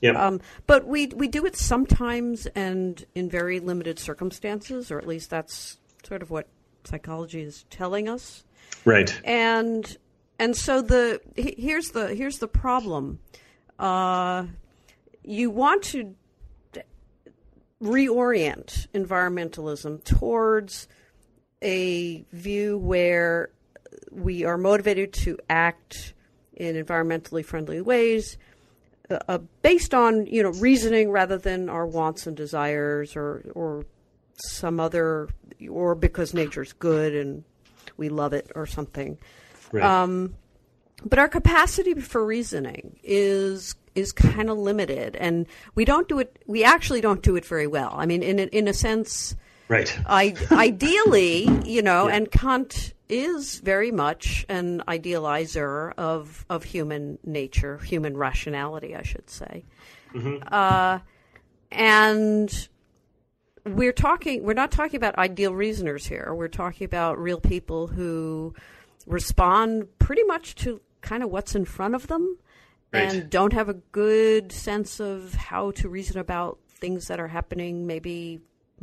[0.00, 0.12] Yeah.
[0.12, 5.30] Um, but we we do it sometimes and in very limited circumstances, or at least
[5.30, 6.46] that's sort of what
[6.84, 8.44] psychology is telling us.
[8.84, 9.20] Right.
[9.24, 9.96] And
[10.38, 13.18] and so the here's the here's the problem.
[13.78, 14.46] Uh,
[15.28, 16.14] you want to
[17.82, 20.88] reorient environmentalism towards
[21.62, 23.50] a view where
[24.10, 26.14] we are motivated to act
[26.54, 28.38] in environmentally friendly ways
[29.10, 33.84] uh, uh, based on you know reasoning rather than our wants and desires or or
[34.34, 35.28] some other
[35.68, 37.44] or because nature's good and
[37.96, 39.18] we love it or something
[39.72, 39.84] right.
[39.84, 40.34] um,
[41.04, 46.42] but our capacity for reasoning is is kind of limited, and we don't do it.
[46.46, 47.92] We actually don't do it very well.
[47.96, 49.34] I mean, in a, in a sense,
[49.68, 49.98] Right.
[50.06, 52.16] I, ideally, you know, yeah.
[52.16, 59.28] and Kant is very much an idealizer of of human nature, human rationality, I should
[59.28, 59.64] say.
[60.14, 60.48] Mm-hmm.
[60.50, 61.00] Uh,
[61.70, 62.68] and
[63.66, 66.32] we're talking we're not talking about ideal reasoners here.
[66.34, 68.54] We're talking about real people who
[69.06, 72.38] respond pretty much to kind of what's in front of them
[72.92, 73.12] right.
[73.12, 77.86] and don't have a good sense of how to reason about things that are happening
[77.86, 78.40] maybe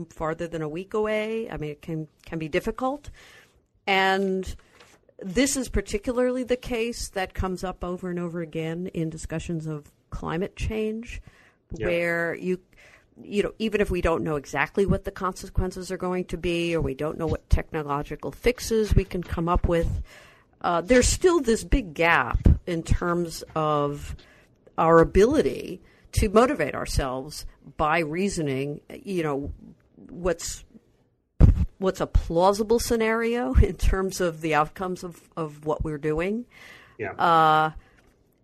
[0.09, 1.49] farther than a week away.
[1.49, 3.09] I mean, it can can be difficult,
[3.87, 4.55] and
[5.19, 9.91] this is particularly the case that comes up over and over again in discussions of
[10.09, 11.21] climate change,
[11.71, 11.87] yeah.
[11.87, 12.59] where you
[13.21, 16.75] you know, even if we don't know exactly what the consequences are going to be,
[16.75, 20.01] or we don't know what technological fixes we can come up with,
[20.65, 24.15] uh, there's still this big gap in terms of
[24.79, 25.79] our ability
[26.13, 27.45] to motivate ourselves
[27.77, 28.81] by reasoning.
[28.89, 29.53] You know,
[30.09, 30.65] what's
[31.77, 36.45] what's a plausible scenario in terms of the outcomes of, of what we're doing.
[36.97, 37.11] Yeah.
[37.11, 37.71] Uh,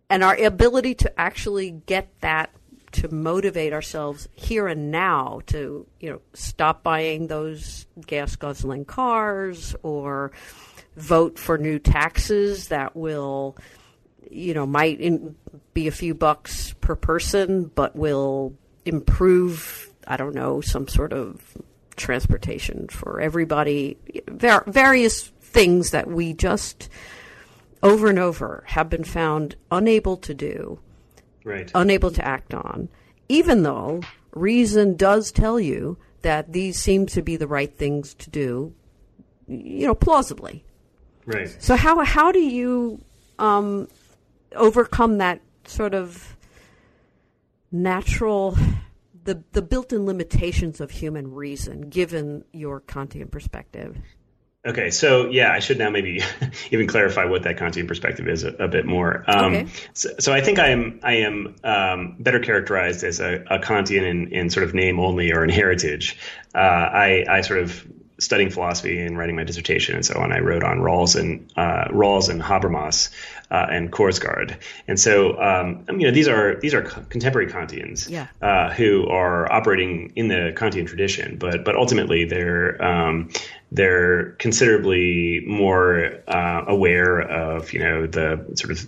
[0.08, 2.52] and our ability to actually get that
[2.92, 9.76] to motivate ourselves here and now to you know stop buying those gas guzzling cars
[9.82, 10.32] or
[10.96, 13.56] vote for new taxes that will
[14.30, 15.36] you know might in,
[15.74, 18.54] be a few bucks per person but will
[18.86, 21.58] improve i don't know some sort of
[21.96, 26.90] transportation for everybody var- various things that we just
[27.84, 30.80] over and over have been found unable to do
[31.44, 31.72] right.
[31.76, 32.90] unable to act on,
[33.30, 34.02] even though
[34.34, 38.74] reason does tell you that these seem to be the right things to do,
[39.48, 40.64] you know, plausibly.
[41.26, 41.56] Right.
[41.60, 43.02] So how how do you
[43.40, 43.88] um,
[44.56, 46.36] overcome that sort of
[47.72, 48.58] natural
[49.24, 53.98] the the built-in limitations of human reason given your Kantian perspective?
[54.64, 56.22] Okay, so yeah, I should now maybe
[56.72, 59.24] even clarify what that Kantian perspective is a, a bit more.
[59.28, 59.68] Um, okay.
[59.94, 64.04] So, so, I think I am I am um, better characterized as a, a Kantian
[64.04, 66.16] in, in, sort of name only or in heritage.
[66.54, 67.88] Uh, I, I sort of
[68.22, 71.90] studying philosophy and writing my dissertation and so on, I wrote on Rawls and uh,
[71.90, 73.10] Rawls and Habermas
[73.50, 74.58] uh, and Korsgaard,
[74.88, 78.28] and so um, you know these are these are contemporary Kantians yeah.
[78.42, 83.30] uh, who are operating in the Kantian tradition, but but ultimately they're um,
[83.72, 88.86] they're considerably more uh, aware of you know the sort of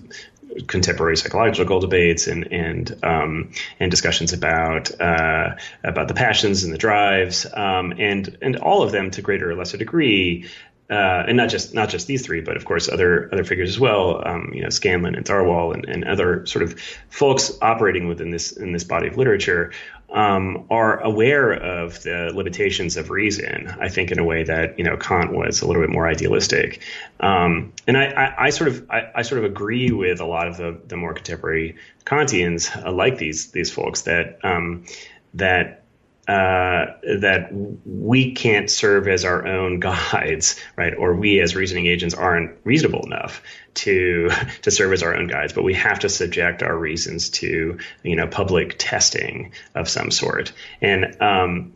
[0.68, 6.78] contemporary psychological debates and and um, and discussions about uh, about the passions and the
[6.78, 10.50] drives, um, and and all of them to greater or lesser degree.
[10.90, 13.80] Uh, and not just not just these three, but of course other other figures as
[13.80, 14.22] well.
[14.28, 18.52] Um, you know, Scanlon and Darwall and, and other sort of folks operating within this
[18.52, 19.72] in this body of literature
[20.14, 23.74] um, are aware of the limitations of reason.
[23.80, 26.82] I think in a way that you know Kant was a little bit more idealistic,
[27.20, 30.48] um, and I, I, I, sort of I, I, sort of agree with a lot
[30.48, 34.86] of the, the more contemporary Kantians, uh, like these these folks that um,
[35.34, 35.83] that
[36.28, 36.86] uh,
[37.20, 37.50] that
[37.86, 40.94] we can't serve as our own guides, right?
[40.98, 43.42] Or we as reasoning agents aren't reasonable enough
[43.76, 44.30] to
[44.62, 48.16] to serve as our own guides, but we have to subject our reasons to you
[48.16, 50.54] know public testing of some sort.
[50.82, 51.74] And um,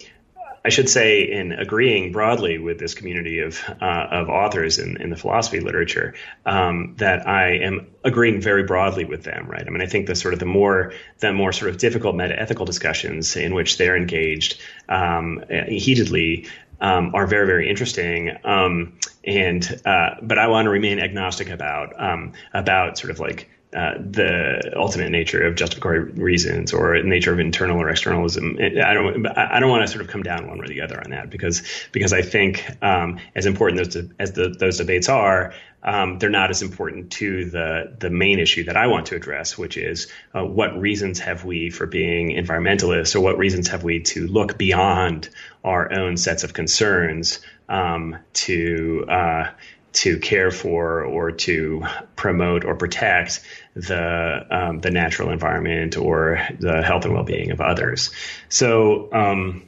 [0.67, 5.09] I should say, in agreeing broadly with this community of uh, of authors in, in
[5.09, 6.13] the philosophy literature,
[6.45, 9.47] um, that I am agreeing very broadly with them.
[9.47, 9.65] Right.
[9.65, 12.37] I mean, I think the sort of the more the more sort of difficult meta
[12.37, 16.47] ethical discussions in which they're engaged um, heatedly
[16.81, 18.37] um, are very, very interesting.
[18.43, 23.49] Um, and uh, but I want to remain agnostic about um, about sort of like
[23.73, 28.57] uh, the ultimate nature of justificatory reasons or nature of internal or externalism.
[28.61, 29.27] I don't.
[29.27, 31.29] I don't want to sort of come down one way or the other on that
[31.29, 35.53] because because I think um, as important those as the, those debates are,
[35.83, 39.57] um, they're not as important to the the main issue that I want to address,
[39.57, 43.99] which is uh, what reasons have we for being environmentalists, or what reasons have we
[43.99, 45.29] to look beyond
[45.65, 49.49] our own sets of concerns um, to uh,
[49.93, 51.83] to care for or to
[52.15, 53.41] promote or protect
[53.75, 58.11] the um, the natural environment or the health and well being of others.
[58.49, 59.67] So um,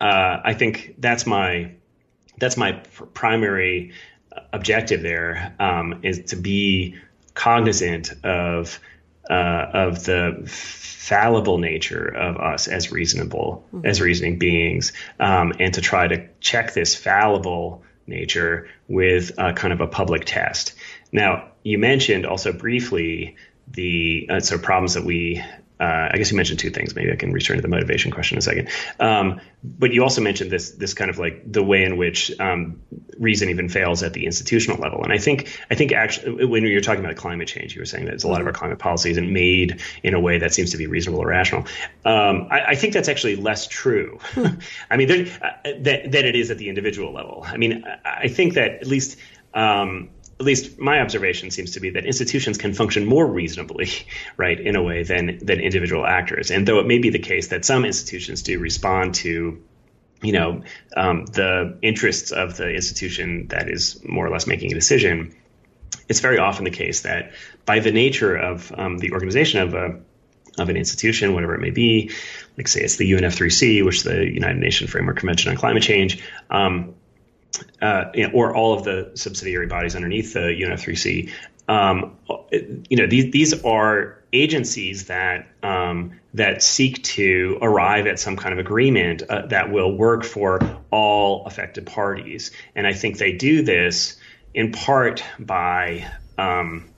[0.00, 1.72] uh, I think that's my
[2.38, 3.92] that's my pr- primary
[4.52, 6.96] objective there um, is to be
[7.34, 8.80] cognizant of
[9.28, 13.86] uh, of the fallible nature of us as reasonable mm-hmm.
[13.86, 19.72] as reasoning beings, um, and to try to check this fallible nature with a kind
[19.72, 20.74] of a public test.
[21.12, 23.36] Now, you mentioned also briefly
[23.68, 25.42] the uh, so problems that we
[25.84, 26.94] uh, uh, I guess you mentioned two things.
[26.94, 28.68] Maybe I can return to the motivation question in a second.
[28.98, 32.80] Um, but you also mentioned this this kind of like the way in which um,
[33.18, 35.02] reason even fails at the institutional level.
[35.02, 38.06] And I think I think actually when you're talking about climate change, you were saying
[38.06, 40.76] that a lot of our climate policy isn't made in a way that seems to
[40.76, 41.66] be reasonable or rational.
[42.04, 44.18] Um, I, I, think that's actually less true.
[44.90, 47.44] I mean, there, uh, that that it is at the individual level.
[47.46, 49.18] I mean, I, I think that at least.
[49.52, 50.10] Um,
[50.40, 53.88] at least my observation seems to be that institutions can function more reasonably,
[54.36, 56.50] right, in a way than than individual actors.
[56.50, 59.62] And though it may be the case that some institutions do respond to
[60.22, 60.62] you know
[60.96, 65.34] um, the interests of the institution that is more or less making a decision,
[66.08, 67.32] it's very often the case that
[67.64, 70.00] by the nature of um, the organization of a
[70.56, 72.12] of an institution, whatever it may be,
[72.56, 76.22] like say it's the UNFCCC, which is the United Nations Framework Convention on Climate Change,
[76.48, 76.94] um,
[77.82, 81.30] uh, or all of the subsidiary bodies underneath the UNFCCC.
[81.66, 82.18] Um,
[82.52, 88.52] you know, these these are agencies that um, that seek to arrive at some kind
[88.52, 93.62] of agreement uh, that will work for all affected parties, and I think they do
[93.62, 94.16] this
[94.52, 96.90] in part by um,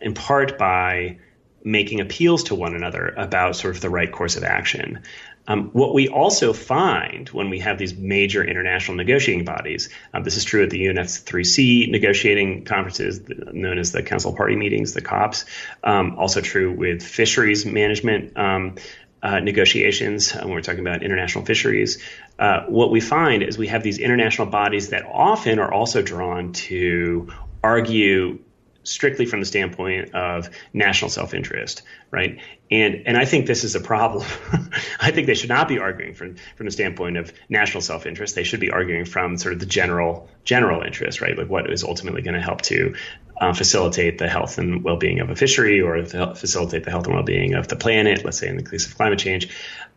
[0.00, 1.18] in part by
[1.62, 5.02] making appeals to one another about sort of the right course of action.
[5.50, 10.36] Um, what we also find when we have these major international negotiating bodies, um, this
[10.36, 13.20] is true at the UNFCCC negotiating conferences
[13.52, 15.46] known as the Council Party meetings, the COPs,
[15.82, 18.38] um, also true with fisheries management.
[18.38, 18.76] Um,
[19.22, 22.02] uh, negotiations uh, when we're talking about international fisheries,
[22.38, 26.54] uh, what we find is we have these international bodies that often are also drawn
[26.54, 27.30] to
[27.62, 28.38] argue
[28.82, 32.40] strictly from the standpoint of national self-interest, right?
[32.70, 34.24] And and I think this is a problem.
[35.00, 38.34] I think they should not be arguing from from the standpoint of national self-interest.
[38.34, 41.36] They should be arguing from sort of the general general interest, right?
[41.36, 42.94] Like what is ultimately going to help to
[43.40, 47.54] uh, facilitate the health and well-being of a fishery, or facilitate the health and well-being
[47.54, 48.24] of the planet.
[48.24, 49.48] Let's say in the case of climate change.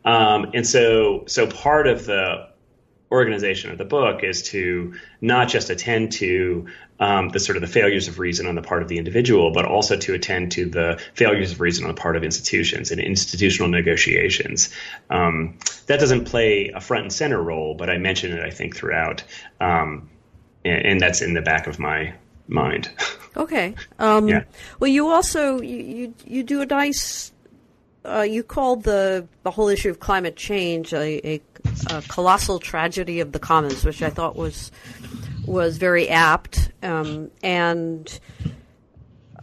[0.06, 2.50] Um, and so so part of the
[3.12, 6.68] organization of the book is to not just attend to
[7.00, 9.66] um, the sort of the failures of reason on the part of the individual, but
[9.66, 13.70] also to attend to the failures of reason on the part of institutions and institutional
[13.70, 14.74] negotiations.
[15.10, 18.76] Um, that doesn't play a front and center role, but I mention it, I think,
[18.76, 19.24] throughout,
[19.60, 20.10] um,
[20.64, 22.14] and, and, that's in the back of my
[22.48, 22.90] mind.
[23.36, 23.74] Okay.
[23.98, 24.44] Um, yeah.
[24.80, 27.32] Well, you also you, you, you do a nice.
[28.06, 31.42] Uh, you called the the whole issue of climate change a, a,
[31.90, 34.72] a colossal tragedy of the commons, which I thought was
[35.48, 38.20] was very apt, um, and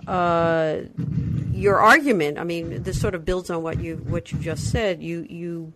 [0.06, 0.80] uh,
[1.52, 2.38] your argument.
[2.38, 5.02] I mean, this sort of builds on what you what you just said.
[5.02, 5.72] You you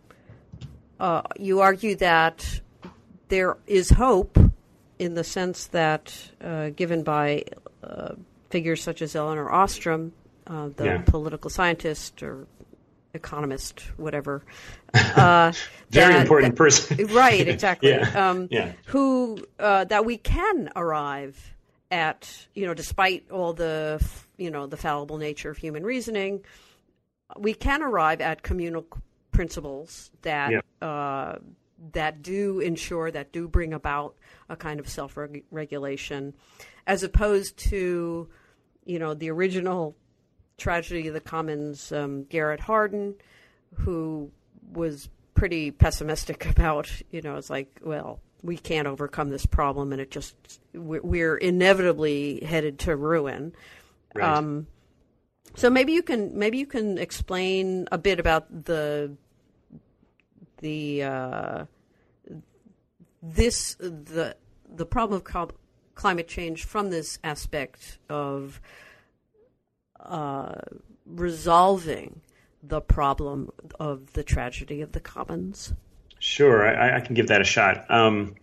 [1.01, 2.61] uh, you argue that
[3.29, 4.39] there is hope
[4.99, 7.45] in the sense that uh, given by
[7.83, 8.15] uh,
[8.51, 10.13] figures such as Elinor Ostrom,
[10.47, 11.03] uh, the yeah.
[11.03, 12.47] political scientist or
[13.15, 14.43] economist, whatever.
[14.93, 15.53] Uh,
[15.91, 17.07] Very that, important that, person.
[17.09, 17.91] right, exactly.
[17.91, 18.31] yeah.
[18.31, 18.73] Um, yeah.
[18.87, 21.54] Who uh, that we can arrive
[21.91, 24.05] at, you know, despite all the,
[24.37, 26.45] you know, the fallible nature of human reasoning,
[27.39, 28.87] we can arrive at communal
[29.33, 30.61] principles that yeah.
[30.87, 31.39] uh,
[31.93, 34.15] that do ensure that do bring about
[34.49, 35.19] a kind of self
[35.51, 36.35] regulation,
[36.87, 38.29] as opposed to,
[38.85, 39.97] you know, the original
[40.57, 43.15] tragedy of the commons, um, Garrett Hardin,
[43.75, 44.31] who
[44.73, 50.01] was pretty pessimistic about, you know, it's like, well, we can't overcome this problem, and
[50.01, 53.55] it just we're inevitably headed to ruin.
[54.15, 54.37] Right.
[54.37, 54.67] Um,
[55.57, 59.17] so maybe you can maybe you can explain a bit about the
[60.59, 61.65] the uh,
[63.23, 64.37] this the
[64.69, 65.53] the problem of
[65.95, 68.61] climate change from this aspect of
[70.01, 70.61] uh,
[71.07, 72.21] resolving
[72.63, 75.73] the problem of the tragedy of the commons?
[76.25, 77.85] Sure, I, I can give that a shot.
[77.91, 78.37] Um,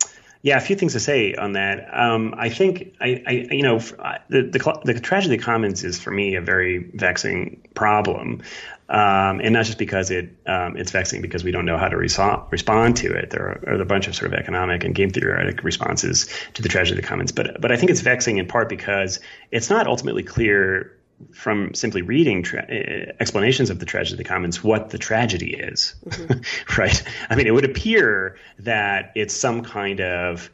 [0.43, 1.89] yeah, a few things to say on that.
[1.91, 5.99] Um, I think I, I, you know, the, the, the tragedy of the commons is
[5.99, 8.43] for me a very vexing problem,
[8.87, 11.95] um, and not just because it um, it's vexing because we don't know how to
[11.95, 13.31] reso- respond to it.
[13.31, 16.69] There are, are, a bunch of sort of economic and game theoretic responses to the
[16.69, 19.19] tragedy of the commons, but but I think it's vexing in part because
[19.49, 20.95] it's not ultimately clear
[21.33, 25.53] from simply reading tra- uh, explanations of the tragedy of the commons what the tragedy
[25.55, 25.95] is.
[26.05, 26.79] Mm-hmm.
[26.79, 27.03] right?
[27.29, 30.49] I mean it would appear that it's some kind of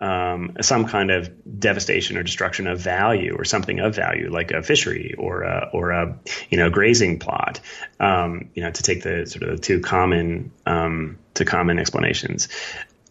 [0.00, 4.62] um, some kind of devastation or destruction of value or something of value like a
[4.62, 6.18] fishery or a, or a
[6.48, 7.60] you know grazing plot
[8.00, 12.48] um, you know to take the sort of the two common um, two common explanations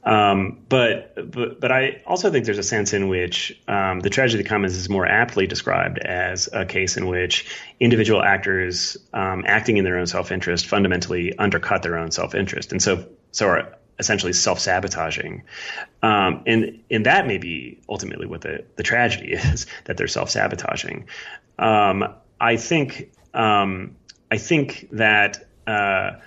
[0.10, 4.39] Um, but, but but I also think there's a sense in which um, the tragedy
[4.39, 7.45] of the commons is more aptly described as a case in which
[7.80, 13.07] individual actors um, acting in their own self-interest fundamentally undercut their own self-interest, and so
[13.32, 15.43] so are essentially self-sabotaging.
[16.01, 21.07] Um, and and that may be ultimately what the the tragedy is that they're self-sabotaging.
[21.60, 23.95] Um, I think um,
[24.32, 25.45] I think that.
[25.68, 26.20] Uh,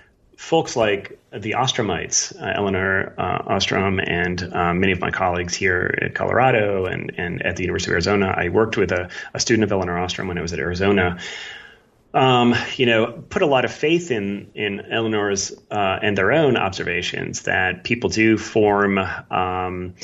[0.43, 5.97] folks like the Ostromites, uh, Elinor uh, Ostrom, and um, many of my colleagues here
[6.03, 8.34] at Colorado and, and at the University of Arizona.
[8.36, 11.20] I worked with a, a student of Elinor Ostrom when I was at Arizona.
[12.12, 16.57] Um, you know, put a lot of faith in in Elinor's uh, and their own
[16.57, 19.95] observations that people do form um,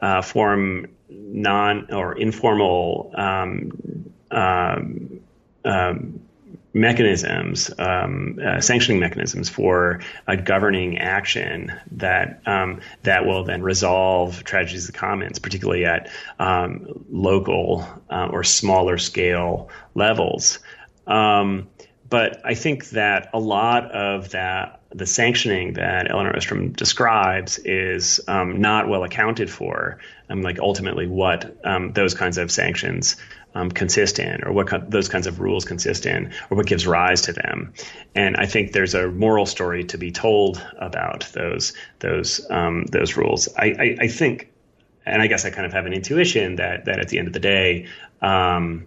[0.00, 5.20] uh, form non or informal um, um,
[5.66, 6.23] um
[6.74, 14.42] mechanisms, um, uh, sanctioning mechanisms for a governing action that um, that will then resolve
[14.44, 20.58] tragedies of the commons, particularly at um, local uh, or smaller scale levels.
[21.06, 21.68] Um,
[22.10, 28.20] but I think that a lot of that the sanctioning that Elinor Ostrom describes is
[28.28, 29.98] um, not well accounted for.
[30.30, 33.16] Um, like ultimately, what um, those kinds of sanctions
[33.54, 36.86] um, consist in, or what co- those kinds of rules consist in, or what gives
[36.86, 37.72] rise to them.
[38.14, 43.16] And I think there's a moral story to be told about those those um, those
[43.16, 43.48] rules.
[43.56, 44.50] I, I, I, think,
[45.06, 47.32] and I guess I kind of have an intuition that that at the end of
[47.32, 47.88] the day.
[48.20, 48.86] Um,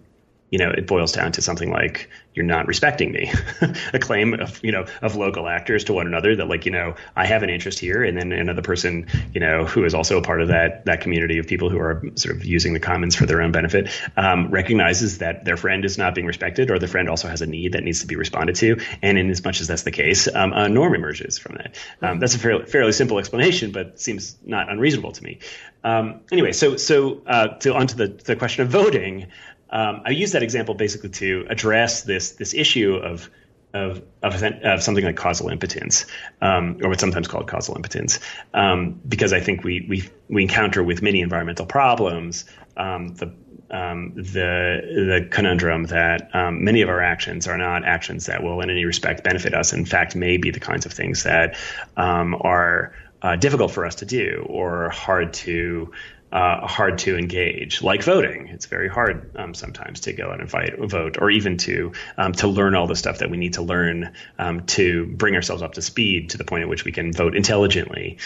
[0.50, 2.08] you know, it boils down to something like
[2.38, 3.32] you're not respecting me.
[3.92, 6.94] a claim of, you know, of local actors to one another that like, you know,
[7.16, 10.22] I have an interest here and then another person, you know, who is also a
[10.22, 13.26] part of that that community of people who are sort of using the commons for
[13.26, 17.08] their own benefit, um, recognizes that their friend is not being respected or the friend
[17.08, 18.80] also has a need that needs to be responded to.
[19.02, 21.76] And in as much as that's the case, um, a norm emerges from that.
[22.00, 25.40] Um, that's a fairly, fairly simple explanation, but seems not unreasonable to me.
[25.82, 29.26] Um, anyway, so so uh, to onto the the question of voting.
[29.70, 33.28] Um, I use that example basically to address this this issue of
[33.74, 36.06] of, of, of something like causal impotence,
[36.40, 38.18] um, or what's sometimes called causal impotence,
[38.54, 42.44] um, because I think we, we we encounter with many environmental problems
[42.76, 43.34] um, the
[43.70, 48.60] um, the the conundrum that um, many of our actions are not actions that will
[48.62, 49.74] in any respect benefit us.
[49.74, 51.56] In fact, may be the kinds of things that
[51.96, 55.92] are uh, difficult for us to do or hard to
[56.30, 58.48] uh, hard to engage, like voting.
[58.48, 62.32] It's very hard um, sometimes to go out and fight, vote, or even to um,
[62.32, 65.74] to learn all the stuff that we need to learn um, to bring ourselves up
[65.74, 68.18] to speed to the point at which we can vote intelligently.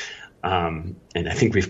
[0.42, 1.64] Um, and I think we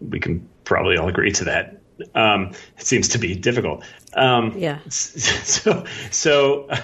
[0.00, 1.80] we can probably all agree to that.
[2.14, 3.84] Um, it seems to be difficult.
[4.14, 4.78] Um, yeah.
[4.88, 6.68] So so.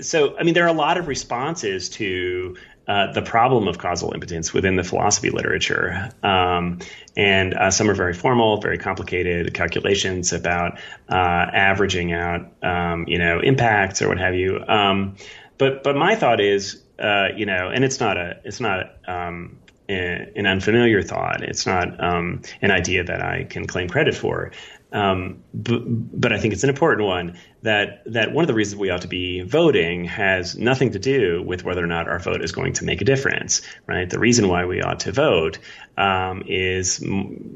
[0.00, 2.56] so I mean, there are a lot of responses to
[2.88, 6.10] uh, the problem of causal impotence within the philosophy literature.
[6.22, 6.78] Um,
[7.16, 10.78] and uh, some are very formal, very complicated calculations about
[11.10, 14.64] uh, averaging out, um, you know, impacts or what have you.
[14.66, 15.16] Um,
[15.58, 19.58] but but my thought is, uh, you know, and it's not a it's not um,
[19.88, 21.42] an unfamiliar thought.
[21.42, 24.52] It's not um, an idea that I can claim credit for.
[24.92, 28.78] Um, but, but I think it's an important one that that one of the reasons
[28.78, 32.42] we ought to be voting has nothing to do with whether or not our vote
[32.42, 34.08] is going to make a difference, right?
[34.08, 35.58] The reason why we ought to vote
[35.96, 37.04] um, is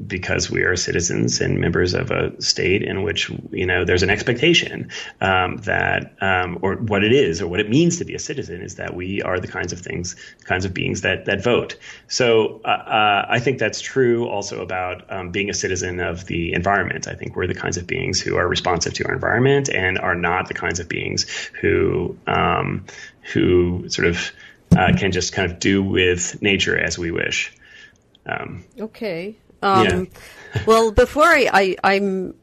[0.05, 4.09] because we are citizens and members of a state in which you know there's an
[4.09, 4.89] expectation
[5.21, 8.61] um, that um, or what it is or what it means to be a citizen
[8.61, 11.77] is that we are the kinds of things, kinds of beings that that vote.
[12.09, 16.53] So uh, uh, I think that's true also about um, being a citizen of the
[16.53, 17.07] environment.
[17.07, 20.15] I think we're the kinds of beings who are responsive to our environment and are
[20.15, 21.25] not the kinds of beings
[21.61, 22.85] who um,
[23.33, 24.31] who sort of
[24.75, 27.53] uh, can just kind of do with nature as we wish.
[28.25, 29.35] Um, okay.
[29.61, 30.09] Um,
[30.53, 30.63] yeah.
[30.65, 32.35] well, before I, I am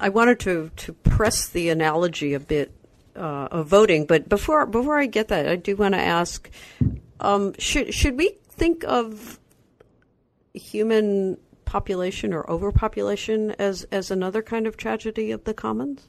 [0.00, 2.72] I wanted to to press the analogy a bit
[3.16, 6.48] uh, of voting, but before before I get that, I do want to ask:
[7.20, 9.38] um, should should we think of
[10.54, 16.08] human population or overpopulation as as another kind of tragedy of the commons?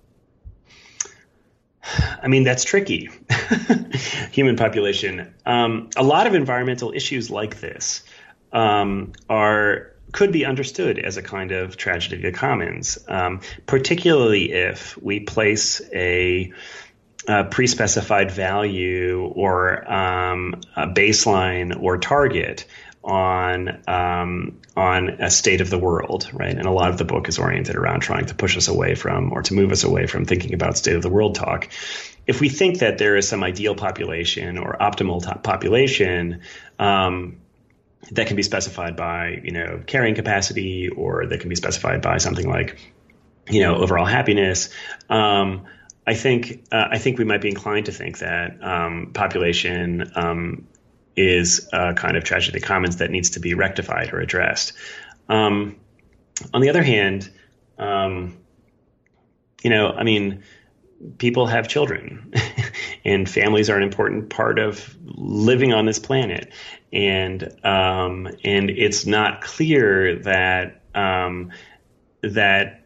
[2.22, 3.10] I mean, that's tricky.
[4.32, 5.34] Human population.
[5.46, 8.04] Um, a lot of environmental issues like this
[8.52, 14.54] um, are could be understood as a kind of tragedy of the commons, um, particularly
[14.54, 16.54] if we place a,
[17.28, 22.66] a pre-specified value or um, a baseline or target
[23.04, 26.56] on um, on a state of the world, right?
[26.56, 29.34] And a lot of the book is oriented around trying to push us away from
[29.34, 31.70] or to move us away from thinking about state of the world talk.
[32.26, 36.42] If we think that there is some ideal population or optimal population,
[36.80, 37.38] um,
[38.12, 42.18] that can be specified by you know carrying capacity, or that can be specified by
[42.18, 42.78] something like
[43.50, 44.70] you know overall happiness.
[45.10, 45.66] Um,
[46.06, 50.68] I think uh, I think we might be inclined to think that um, population um,
[51.16, 54.74] is a kind of tragedy commons that needs to be rectified or addressed.
[55.30, 55.78] Um,
[56.54, 57.30] on the other hand,
[57.78, 58.38] um,
[59.64, 60.44] you know, I mean,
[61.18, 62.34] people have children,
[63.06, 66.52] and families are an important part of living on this planet,
[66.92, 71.52] and um, and it's not clear that um,
[72.22, 72.86] that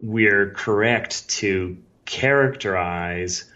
[0.00, 3.49] we're correct to characterize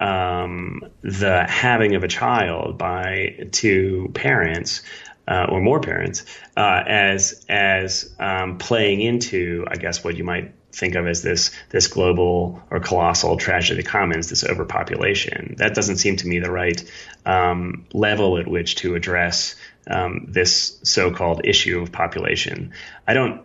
[0.00, 4.82] um, the having of a child by two parents
[5.26, 6.24] uh, or more parents
[6.56, 11.50] uh, as as um, playing into, I guess, what you might think of as this
[11.70, 15.56] this global or colossal tragedy of the commons, this overpopulation.
[15.58, 16.82] That doesn't seem to me the right
[17.26, 19.56] um, level at which to address
[19.90, 22.72] um, this so-called issue of population.
[23.06, 23.42] I don't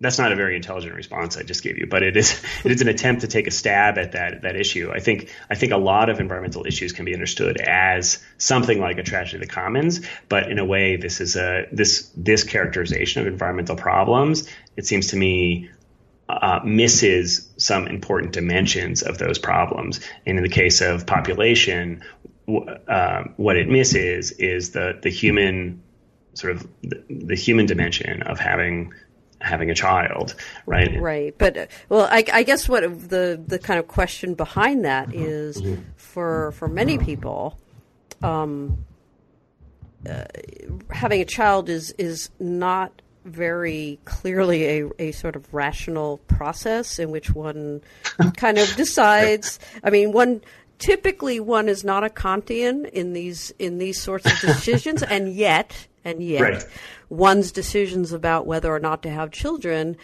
[0.00, 2.80] that's not a very intelligent response I just gave you, but it is it is
[2.80, 4.90] an attempt to take a stab at that that issue.
[4.92, 8.98] I think I think a lot of environmental issues can be understood as something like
[8.98, 13.22] a tragedy of the commons, but in a way, this is a this this characterization
[13.22, 14.48] of environmental problems.
[14.76, 15.70] It seems to me
[16.28, 20.00] uh, misses some important dimensions of those problems.
[20.26, 22.02] And in the case of population,
[22.88, 25.82] uh, what it misses is the the human
[26.34, 28.92] sort of the, the human dimension of having
[29.44, 30.34] having a child,
[30.66, 31.00] right?
[31.00, 31.36] Right.
[31.36, 35.24] But well, I, I, guess what the the kind of question behind that mm-hmm.
[35.24, 35.82] is mm-hmm.
[35.96, 37.58] for for many people,
[38.22, 38.84] um,
[40.08, 40.24] uh,
[40.90, 47.10] having a child is is not very clearly a, a sort of rational process in
[47.10, 47.80] which one
[48.36, 49.58] kind of decides.
[49.82, 50.42] I mean, one
[50.78, 55.88] typically one is not a Kantian in these in these sorts of decisions, and yet
[56.04, 56.66] and yet right.
[57.08, 59.96] one's decisions about whether or not to have children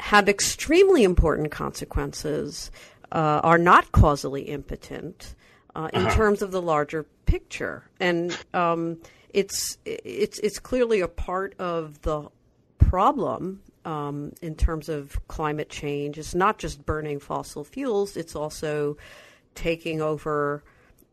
[0.00, 2.70] have extremely important consequences,
[3.12, 5.34] uh, are not causally impotent
[5.74, 6.16] uh, in uh-huh.
[6.16, 8.98] terms of the larger picture, and um,
[9.32, 12.28] it's it's it's clearly a part of the
[12.78, 16.18] problem um, in terms of climate change.
[16.18, 18.96] It's not just burning fossil fuels; it's also
[19.54, 20.62] taking over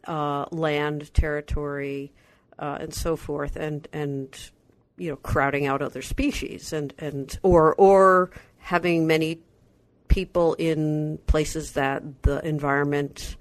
[0.08, 2.12] uh, land, territory,
[2.60, 4.52] uh, and so forth, and and
[4.98, 9.40] you know crowding out other species, and and or or having many
[10.08, 13.38] people in places that the environment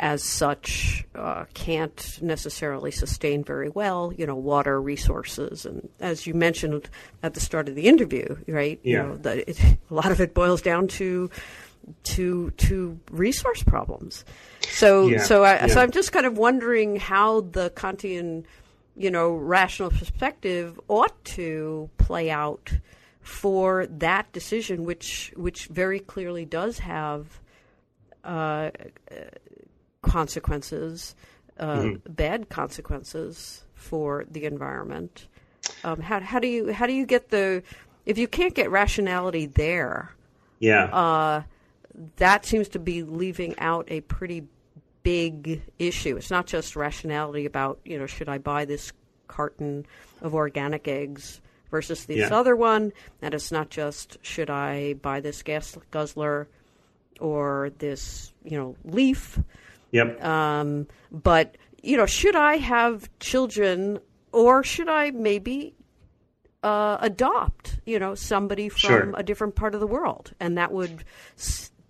[0.00, 4.12] as such uh, can't necessarily sustain very well.
[4.16, 6.88] You know, water resources, and as you mentioned
[7.22, 8.78] at the start of the interview, right?
[8.82, 8.92] Yeah.
[8.92, 9.60] You know, that it,
[9.90, 11.30] a lot of it boils down to
[12.04, 14.24] to to resource problems.
[14.68, 15.66] So yeah, so I, yeah.
[15.68, 18.44] so I'm just kind of wondering how the Kantian,
[18.96, 22.72] you know, rational perspective ought to play out
[23.20, 27.40] for that decision, which which very clearly does have
[28.24, 28.70] uh,
[30.02, 31.14] consequences,
[31.58, 32.12] uh, mm-hmm.
[32.12, 35.26] bad consequences for the environment.
[35.84, 37.62] Um, how how do you how do you get the
[38.06, 40.10] if you can't get rationality there?
[40.58, 40.84] Yeah.
[40.84, 41.42] Uh,
[42.16, 44.44] that seems to be leaving out a pretty
[45.02, 46.16] big issue.
[46.16, 48.92] It's not just rationality about, you know, should I buy this
[49.26, 49.86] carton
[50.22, 51.40] of organic eggs
[51.70, 52.34] versus this yeah.
[52.34, 56.48] other one, and it's not just should I buy this gas guzzler
[57.20, 59.38] or this, you know, leaf.
[59.90, 60.22] Yep.
[60.24, 64.00] Um, but you know, should I have children
[64.32, 65.74] or should I maybe
[66.62, 69.12] uh, adopt, you know, somebody from sure.
[69.14, 71.04] a different part of the world, and that would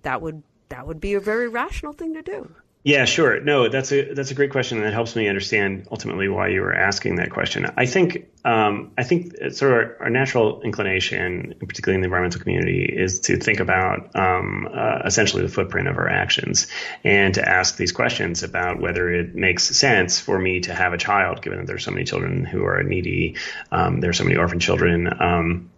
[0.08, 2.50] that would that would be a very rational thing to do.
[2.82, 3.40] Yeah, sure.
[3.40, 6.62] No, that's a that's a great question, and that helps me understand ultimately why you
[6.62, 7.66] were asking that question.
[7.76, 12.40] I think um, I think sort of our, our, natural inclination, particularly in the environmental
[12.40, 16.68] community, is to think about um, uh, essentially the footprint of our actions,
[17.04, 20.98] and to ask these questions about whether it makes sense for me to have a
[20.98, 23.36] child, given that there's so many children who are needy,
[23.70, 25.70] um, there are so many orphan children, um,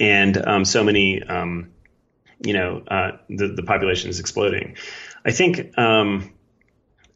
[0.00, 1.70] and um, so many um,
[2.40, 4.76] you know, uh, the the population is exploding.
[5.24, 6.32] I think um,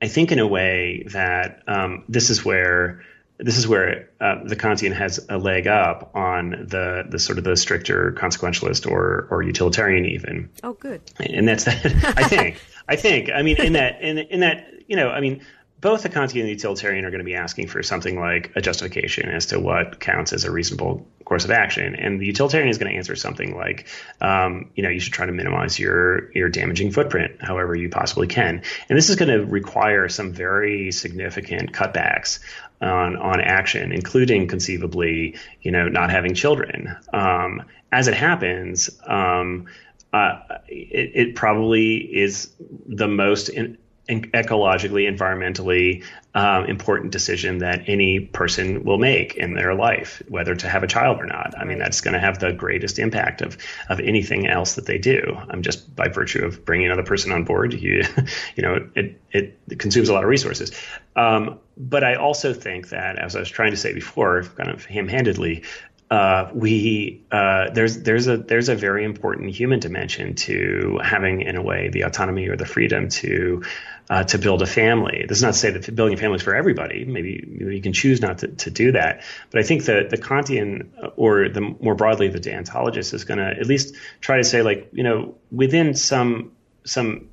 [0.02, 3.02] I think in a way that um, this is where
[3.38, 7.44] this is where uh, the Kantian has a leg up on the the sort of
[7.44, 10.50] the stricter consequentialist or or utilitarian even.
[10.62, 11.00] Oh, good.
[11.18, 11.84] And that's that.
[12.16, 12.60] I think.
[12.88, 13.30] I think.
[13.30, 15.42] I mean, in that in in that you know, I mean,
[15.84, 18.62] both the Kantian and the utilitarian are going to be asking for something like a
[18.62, 22.78] justification as to what counts as a reasonable course of action, and the utilitarian is
[22.78, 23.86] going to answer something like,
[24.22, 28.26] um, you know, you should try to minimize your your damaging footprint however you possibly
[28.26, 32.38] can, and this is going to require some very significant cutbacks
[32.80, 36.96] on on action, including conceivably, you know, not having children.
[37.12, 37.62] Um,
[37.92, 38.88] as it happens.
[39.06, 39.66] Um,
[40.14, 42.50] uh, it, it, probably is
[42.86, 43.76] the most in,
[44.08, 50.68] ecologically, environmentally um, important decision that any person will make in their life, whether to
[50.68, 51.54] have a child or not.
[51.56, 53.56] I mean, that's going to have the greatest impact of
[53.88, 55.22] of anything else that they do.
[55.26, 58.02] I'm um, just by virtue of bringing another person on board, you
[58.56, 60.72] you know, it it consumes a lot of resources.
[61.16, 64.84] Um, but I also think that, as I was trying to say before, kind of
[64.84, 65.64] ham-handedly,
[66.10, 71.56] uh, we uh, there's there's a there's a very important human dimension to having in
[71.56, 73.62] a way the autonomy or the freedom to
[74.10, 75.24] uh, to build a family.
[75.26, 77.04] This is not to say that building a family is for everybody.
[77.04, 79.22] Maybe, maybe you can choose not to, to do that.
[79.50, 83.46] But I think that the Kantian or the more broadly the deontologist is going to
[83.46, 86.52] at least try to say like you know within some
[86.84, 87.30] some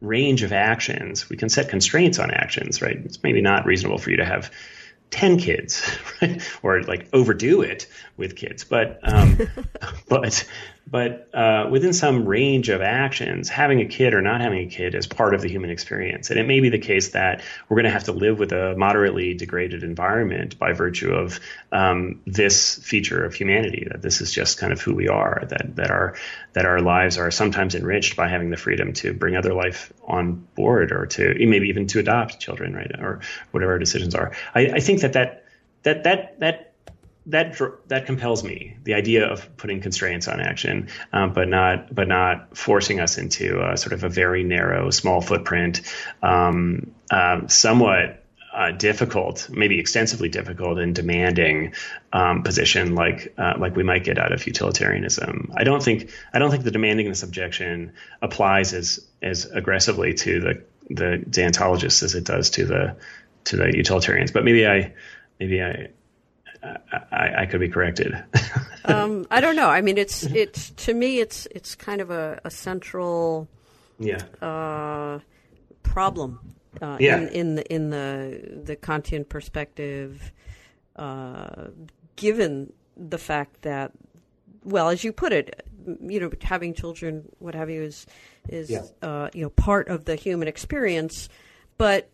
[0.00, 2.80] range of actions we can set constraints on actions.
[2.80, 2.96] Right?
[2.96, 4.50] It's maybe not reasonable for you to have
[5.10, 5.88] 10 kids
[6.22, 6.42] right?
[6.62, 7.86] or like overdo it
[8.16, 9.38] with kids but um,
[10.08, 10.44] but
[10.88, 14.94] but uh, within some range of actions, having a kid or not having a kid
[14.94, 16.30] is part of the human experience.
[16.30, 18.76] And it may be the case that we're going to have to live with a
[18.76, 21.40] moderately degraded environment by virtue of
[21.72, 23.88] um, this feature of humanity.
[23.90, 25.44] That this is just kind of who we are.
[25.48, 26.14] That that our
[26.52, 30.46] that our lives are sometimes enriched by having the freedom to bring other life on
[30.54, 33.20] board, or to maybe even to adopt children, right, or
[33.50, 34.32] whatever our decisions are.
[34.54, 35.44] I, I think that that
[35.82, 36.65] that that that
[37.26, 42.08] that that compels me the idea of putting constraints on action, um, but not but
[42.08, 45.82] not forcing us into a, sort of a very narrow, small footprint,
[46.22, 48.22] um, um, somewhat
[48.54, 51.74] uh, difficult, maybe extensively difficult and demanding
[52.12, 55.52] um, position like uh, like we might get out of utilitarianism.
[55.54, 60.62] I don't think I don't think the demandingness objection applies as as aggressively to the
[60.88, 62.96] the deontologists as it does to the
[63.44, 64.30] to the utilitarians.
[64.30, 64.92] But maybe I
[65.40, 65.88] maybe I
[67.12, 68.14] I, I could be corrected.
[68.84, 69.68] um, I don't know.
[69.68, 73.48] I mean, it's it's to me, it's it's kind of a, a central
[73.98, 75.20] yeah uh,
[75.82, 77.18] problem uh, yeah.
[77.18, 80.32] in, in the in the the Kantian perspective,
[80.96, 81.68] uh,
[82.16, 83.92] given the fact that,
[84.64, 85.66] well, as you put it,
[86.00, 88.06] you know, having children, what have you, is
[88.48, 88.82] is yeah.
[89.02, 91.28] Uh, you know part of the human experience,
[91.78, 92.10] but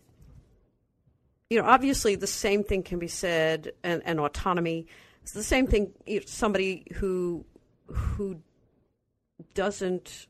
[1.53, 4.87] you know, obviously the same thing can be said, and, and autonomy.
[5.21, 5.91] It's the same thing.
[6.07, 7.45] You know, somebody who
[7.85, 8.39] who
[9.53, 10.25] doesn't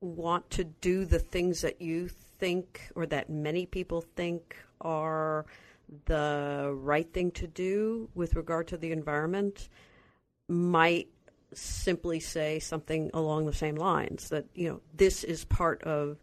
[0.00, 5.46] want to do the things that you think or that many people think are
[6.04, 9.68] the right thing to do with regard to the environment
[10.48, 11.08] might
[11.54, 16.18] simply say something along the same lines that you know this is part of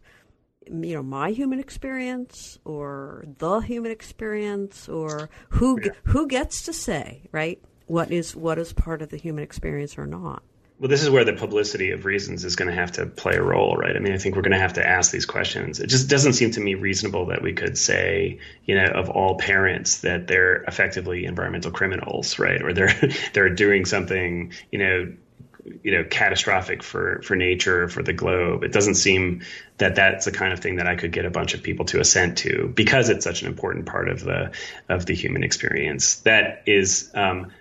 [0.68, 5.92] you know my human experience or the human experience or who yeah.
[6.04, 10.06] who gets to say right what is what is part of the human experience or
[10.06, 10.42] not?
[10.78, 13.42] Well this is where the publicity of reasons is going to have to play a
[13.42, 13.96] role right?
[13.96, 15.80] I mean i think we're going to have to ask these questions.
[15.80, 19.38] It just doesn't seem to me reasonable that we could say you know of all
[19.38, 22.62] parents that they're effectively environmental criminals right?
[22.62, 22.94] Or they're
[23.32, 25.12] they're doing something you know
[25.82, 28.64] you know catastrophic for for nature for the globe.
[28.64, 29.42] It doesn't seem
[29.78, 32.00] that that's the kind of thing that I could get a bunch of people to
[32.00, 34.52] assent to because it's such an important part of the
[34.88, 36.16] of the human experience.
[36.20, 37.52] That is um,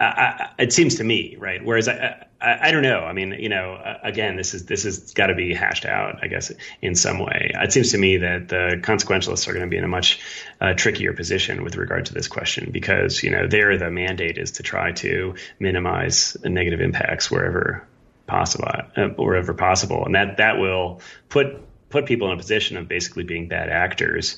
[0.00, 3.00] I, it seems to me right whereas I, I, I don't know.
[3.00, 6.28] I mean, you know, again, this is this has got to be hashed out, I
[6.28, 7.52] guess, in some way.
[7.54, 10.20] It seems to me that the consequentialists are going to be in a much
[10.60, 14.52] uh, trickier position with regard to this question because you know there the mandate is
[14.52, 17.86] to try to minimize negative impacts wherever
[18.26, 22.88] possible, uh, wherever possible, and that that will put put people in a position of
[22.88, 24.36] basically being bad actors.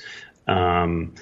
[0.48, 1.14] Um,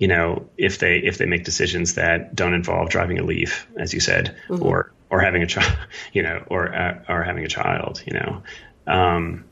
[0.00, 3.92] you know, if they if they make decisions that don't involve driving a leaf, as
[3.92, 4.64] you said, mm-hmm.
[4.64, 5.76] or or having a child,
[6.12, 8.42] you know, or uh, or having a child, you know.
[8.86, 9.44] Um,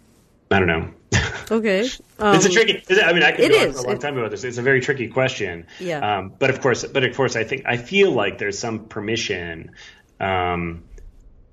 [0.51, 0.90] I don't know.
[1.51, 1.80] Okay,
[2.18, 2.84] um, it's a um, tricky.
[3.03, 4.44] I mean, I could go on for a long it, time about this.
[4.44, 5.66] It's a very tricky question.
[5.80, 6.18] Yeah.
[6.18, 9.70] Um, but of course, but of course, I think I feel like there's some permission.
[10.20, 10.84] Um,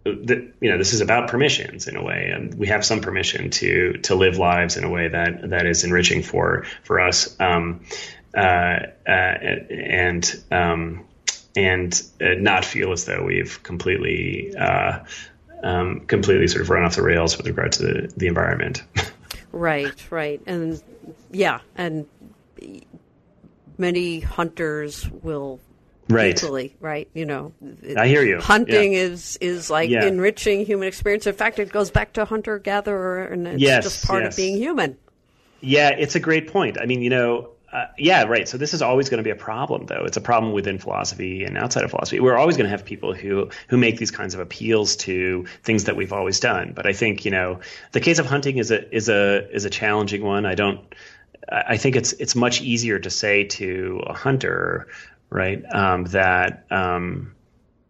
[0.03, 3.51] that you know, this is about permissions in a way, and we have some permission
[3.51, 7.39] to to live lives in a way that that is enriching for for us.
[7.39, 7.85] Um,
[8.35, 11.05] and um,
[11.55, 14.99] and uh, not feel as though we've completely uh,
[15.63, 18.83] um, completely sort of run off the rails with regard to the, the environment.
[19.51, 20.81] right, right, and
[21.31, 22.05] yeah, and
[23.77, 25.59] many hunters will
[26.09, 26.37] right.
[26.37, 27.09] equally, right?
[27.13, 27.53] You know,
[27.97, 28.39] I hear you.
[28.39, 28.99] Hunting Yeah.
[28.99, 30.05] is is like Yeah.
[30.05, 31.27] enriching human experience.
[31.27, 34.33] In fact, it goes back to hunter gatherer, and it's Yes, just part yes.
[34.33, 34.97] of being human.
[35.61, 36.77] Yeah, it's a great point.
[36.79, 38.47] I mean, you know, uh, yeah, right.
[38.47, 40.03] So this is always going to be a problem, though.
[40.05, 42.19] It's a problem within philosophy and outside of philosophy.
[42.19, 45.85] We're always going to have people who who make these kinds of appeals to things
[45.85, 46.73] that we've always done.
[46.75, 47.59] But I think you know,
[47.91, 50.45] the case of hunting is a is a is a challenging one.
[50.45, 50.79] I don't.
[51.51, 54.87] I think it's it's much easier to say to a hunter,
[55.29, 56.65] right, um, that.
[56.69, 57.34] Um,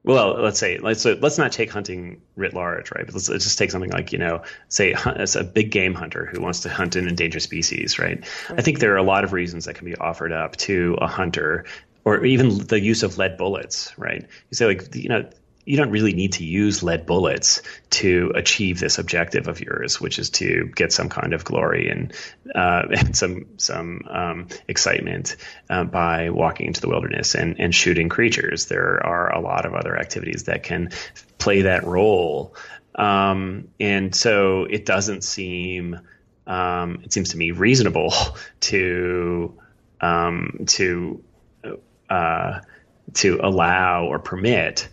[0.05, 3.05] well, let's say let's let's not take hunting writ large, right?
[3.05, 6.25] But let's, let's just take something like you know, say as a big game hunter
[6.25, 8.23] who wants to hunt an endangered species, right?
[8.49, 11.07] I think there are a lot of reasons that can be offered up to a
[11.07, 11.65] hunter,
[12.03, 14.21] or even the use of lead bullets, right?
[14.21, 15.29] You say like you know.
[15.65, 17.61] You don't really need to use lead bullets
[17.91, 22.13] to achieve this objective of yours, which is to get some kind of glory and,
[22.53, 25.35] uh, and some some um, excitement
[25.69, 28.67] uh, by walking into the wilderness and, and shooting creatures.
[28.67, 30.89] There are a lot of other activities that can
[31.37, 32.55] play that role,
[32.93, 35.99] um, and so it doesn't seem
[36.47, 38.13] um, it seems to me reasonable
[38.61, 39.59] to
[40.01, 41.23] um, to
[42.09, 42.59] uh,
[43.13, 44.89] to allow or permit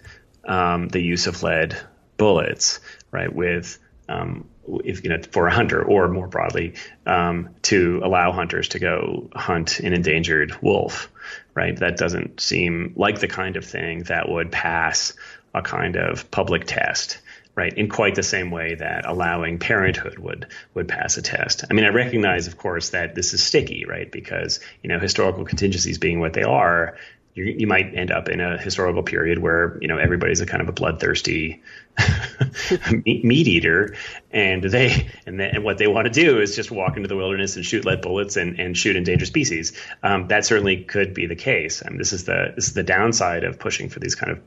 [0.47, 1.76] um, the use of lead
[2.16, 2.80] bullets,
[3.11, 3.32] right?
[3.32, 3.78] With
[4.09, 4.49] um,
[4.84, 6.74] if you know for a hunter or more broadly
[7.07, 11.11] um, to allow hunters to go hunt an endangered wolf,
[11.55, 11.76] right?
[11.76, 15.14] That doesn't seem like the kind of thing that would pass
[15.55, 17.18] a kind of public test
[17.55, 21.74] right in quite the same way that allowing parenthood would would pass a test i
[21.74, 25.99] mean i recognize of course that this is sticky right because you know historical contingencies
[25.99, 26.97] being what they are
[27.35, 30.62] you, you might end up in a historical period where you know everybody's a kind
[30.62, 31.62] of a bloodthirsty
[33.05, 33.95] meat, eater
[34.30, 37.16] and they and, then, and what they want to do is just walk into the
[37.16, 39.72] wilderness and shoot lead bullets and, and shoot endangered species
[40.03, 42.83] um, that certainly could be the case I mean, this is the this is the
[42.83, 44.41] downside of pushing for these kind of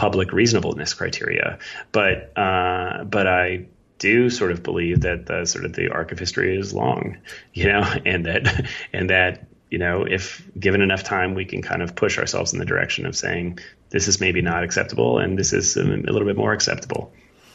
[0.00, 1.58] public reasonableness criteria.
[1.92, 3.66] But uh, but I
[3.98, 7.18] do sort of believe that the sort of the arc of history is long,
[7.52, 11.82] you know, and that and that you know if given enough time, we can kind
[11.82, 13.58] of push ourselves in the direction of saying
[13.90, 17.12] this is maybe not acceptable and this is a, little bit more acceptable.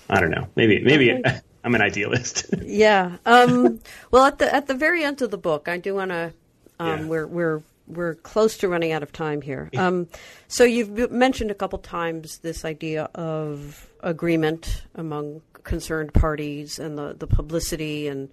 [0.09, 0.47] I don't know.
[0.55, 1.13] Maybe maybe.
[1.13, 1.39] Okay.
[1.63, 2.45] I'm an idealist.
[2.63, 3.17] Yeah.
[3.25, 3.79] Um,
[4.11, 6.33] well, at the at the very end of the book, I do want to.
[6.79, 7.05] Um, Yeah.
[7.07, 9.69] We're we're we're close to running out of time here.
[9.77, 10.07] Um,
[10.47, 17.15] so you've mentioned a couple times this idea of agreement among concerned parties and the
[17.17, 18.29] the publicity and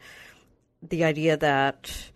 [0.83, 2.11] the idea that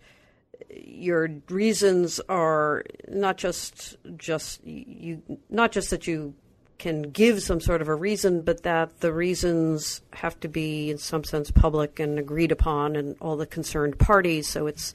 [0.69, 6.33] your reasons are not just just you not just that you
[6.77, 10.97] can give some sort of a reason, but that the reasons have to be in
[10.97, 14.47] some sense public and agreed upon and all the concerned parties.
[14.47, 14.93] So it's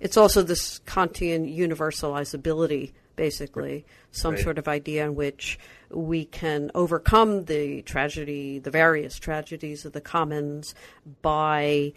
[0.00, 4.42] it's also this Kantian universalizability, basically, some Right.
[4.42, 10.00] sort of idea in which we can overcome the tragedy, the various tragedies of the
[10.00, 10.74] commons
[11.20, 11.92] by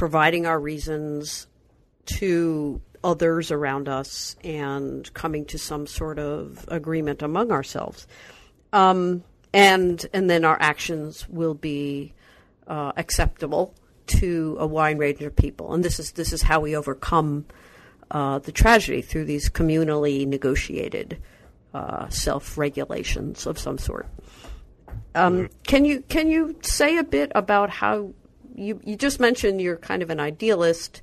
[0.00, 1.46] providing our reasons
[2.06, 8.06] to others around us and coming to some sort of agreement among ourselves.
[8.72, 9.22] Um,
[9.52, 12.14] and and then our actions will be
[12.66, 13.74] uh, acceptable
[14.06, 15.74] to a wide range of people.
[15.74, 17.44] And this is this is how we overcome
[18.10, 21.20] uh, the tragedy through these communally negotiated
[21.74, 24.06] uh, self regulations of some sort.
[25.14, 28.14] Um, Can you can you say a bit about how
[28.54, 31.02] you you just mentioned you're kind of an idealist?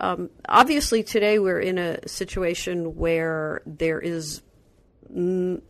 [0.00, 4.42] Um, obviously, today we're in a situation where there is
[5.12, 5.60] mm,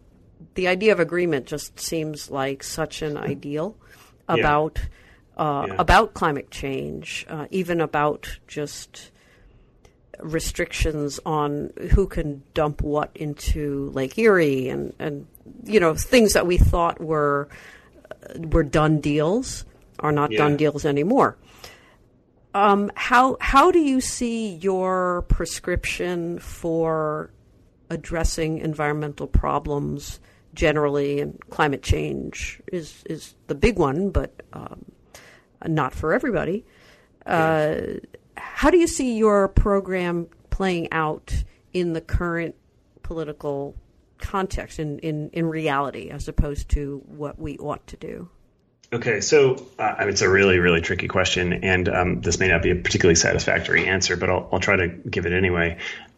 [0.54, 3.76] the idea of agreement just seems like such an ideal
[4.28, 4.34] Yeah.
[4.34, 4.80] about
[5.36, 5.76] uh, Yeah.
[5.78, 9.10] about climate change, uh, even about just
[10.20, 15.26] restrictions on who can dump what into Lake Erie and, and
[15.64, 17.48] you know things that we thought were
[18.10, 19.64] uh, were done deals
[20.00, 20.38] are not Yeah.
[20.38, 21.36] done deals anymore.
[22.54, 27.30] Um, how how do you see your prescription for
[27.90, 30.20] addressing environmental problems
[30.54, 34.84] generally, and climate change is is the big one, but um,
[35.66, 36.64] not for everybody.
[37.26, 37.76] Uh,
[38.36, 42.54] how do you see your program playing out in the current
[43.02, 43.74] political
[44.18, 48.28] context, in, in, in reality, as opposed to what we ought to do?
[48.90, 52.70] Okay, so uh, it's a really, really tricky question, and um, this may not be
[52.70, 55.76] a particularly satisfactory answer, but I'll, I'll try to give it anyway.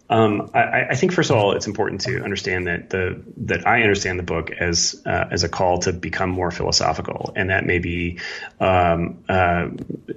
[0.08, 3.82] Um, I, I, think first of all, it's important to understand that the that I
[3.82, 7.78] understand the book as uh, as a call to become more philosophical, and that may
[7.78, 8.18] be
[8.58, 9.68] um, uh,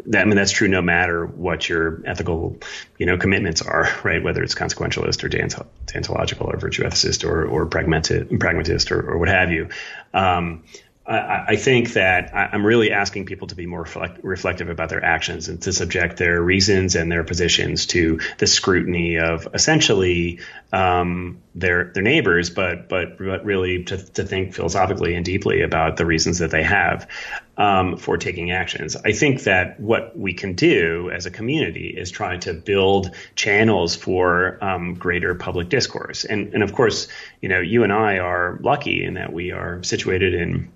[0.08, 2.58] that I mean that's true no matter what your ethical
[2.98, 4.24] you know commitments are, right?
[4.24, 9.30] Whether it's consequentialist or deontological or virtue ethicist or or pragmatist, pragmatist or, or what
[9.30, 9.70] have you.
[10.12, 10.64] Um,
[11.06, 15.04] I, I think that I'm really asking people to be more reflect, reflective about their
[15.04, 20.40] actions and to subject their reasons and their positions to the scrutiny of essentially
[20.72, 26.06] um, their their neighbors, but but really to, to think philosophically and deeply about the
[26.06, 27.10] reasons that they have
[27.58, 28.96] um, for taking actions.
[28.96, 33.94] I think that what we can do as a community is try to build channels
[33.94, 37.10] for um, greater public discourse, and and of course,
[37.42, 40.72] you know, you and I are lucky in that we are situated in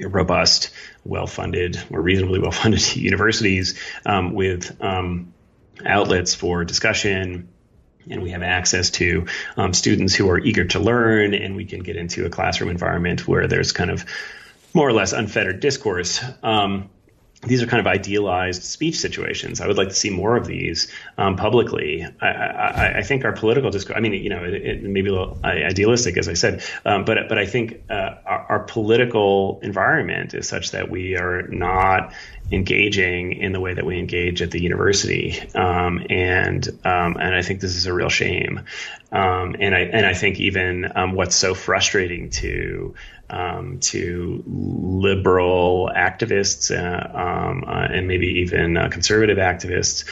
[0.00, 0.70] robust,
[1.04, 5.32] well-funded or reasonably well-funded universities um, with um,
[5.84, 7.48] outlets for discussion.
[8.10, 9.26] And we have access to
[9.56, 13.28] um, students who are eager to learn, and we can get into a classroom environment
[13.28, 14.04] where there's kind of
[14.74, 16.24] more or less unfettered discourse.
[16.42, 16.90] Um,
[17.44, 19.60] these are kind of idealized speech situations.
[19.60, 22.06] I would like to see more of these um, publicly.
[22.20, 23.96] I, I, I, think our political discourse.
[23.96, 27.04] I mean, you know, it, it may be a little idealistic, as I said, um,
[27.04, 32.12] but but I think uh, our, our, political environment is such that we are not
[32.52, 37.42] engaging in the way that we engage at the university, um, and um, and I
[37.42, 38.60] think this is a real shame.
[39.10, 42.94] Um, and I and I think even um, what's so frustrating to
[43.32, 50.04] um, to liberal activists uh, um, uh, and maybe even uh, conservative activists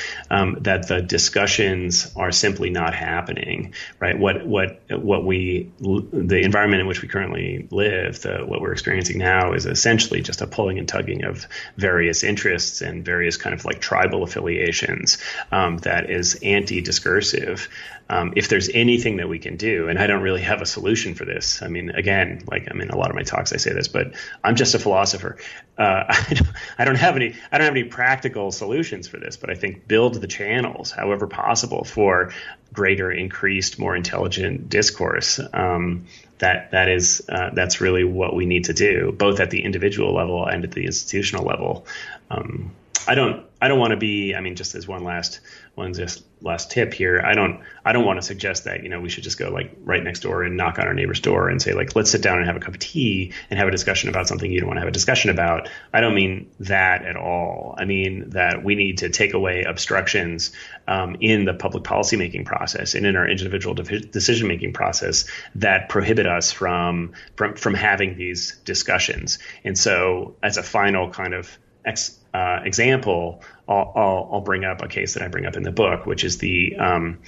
[0.62, 3.74] that the discussions are simply not happening.
[3.98, 4.18] Right?
[4.18, 9.18] What what what we the environment in which we currently live, the, what we're experiencing
[9.18, 13.64] now, is essentially just a pulling and tugging of various interests and various kind of
[13.64, 15.18] like tribal affiliations
[15.52, 17.68] um, that is anti-discursive
[18.10, 21.14] um, if there's anything that we can do, and I don't really have a solution
[21.14, 21.62] for this.
[21.62, 24.14] I mean, again, like I mean, a lot of my talks I say this, but
[24.42, 25.36] I'm just a philosopher.
[25.78, 26.04] Uh,
[26.78, 29.86] I, don't, have any I don't have any practical solutions for this, but I think
[29.86, 32.32] build the channels, however possible, for
[32.72, 35.38] greater, increased, more intelligent discourse.
[35.52, 36.06] Um,
[36.40, 40.14] that that is uh, that's really what we need to do, both at the individual
[40.14, 41.86] level and at the institutional level.
[42.30, 42.72] Um,
[43.06, 44.34] I don't I don't want to be.
[44.34, 45.40] I mean, just as one last
[45.80, 47.20] one just last tip here.
[47.24, 49.74] I don't I don't want to suggest that you know we should just go like
[49.82, 52.38] right next door and knock on our neighbor's door and say like let's sit down
[52.38, 54.76] and have a cup of tea and have a discussion about something you don't want
[54.76, 55.68] to have a discussion about.
[55.92, 57.74] I don't mean that at all.
[57.78, 60.52] I mean that we need to take away obstructions
[60.86, 65.24] um, in the public policy making process and in our individual de- decision making process
[65.54, 69.38] that prohibit us from from from having these discussions.
[69.64, 74.82] And so as a final kind of ex, uh, example, I'll, I'll, I'll, bring up
[74.82, 77.20] a case that I bring up in the book, which is the um,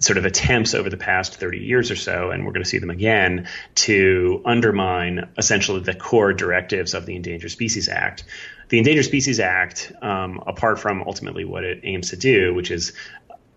[0.00, 2.78] sort of attempts over the past 30 years or so, and we're going to see
[2.78, 8.24] them again, to undermine essentially the core directives of the Endangered Species Act.
[8.70, 12.94] The Endangered Species Act, um, apart from ultimately what it aims to do, which is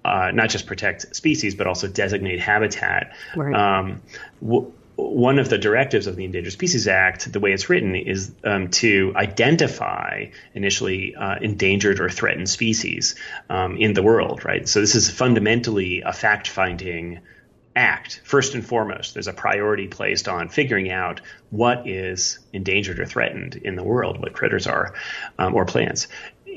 [0.03, 3.15] uh, not just protect species, but also designate habitat.
[3.37, 3.55] Right.
[3.55, 4.01] Um,
[4.41, 8.31] w- one of the directives of the Endangered Species Act, the way it's written, is
[8.43, 13.15] um, to identify initially uh, endangered or threatened species
[13.49, 14.67] um, in the world, right?
[14.67, 17.21] So this is fundamentally a fact finding
[17.75, 18.21] act.
[18.23, 23.55] First and foremost, there's a priority placed on figuring out what is endangered or threatened
[23.55, 24.93] in the world, what critters are
[25.39, 26.07] um, or plants.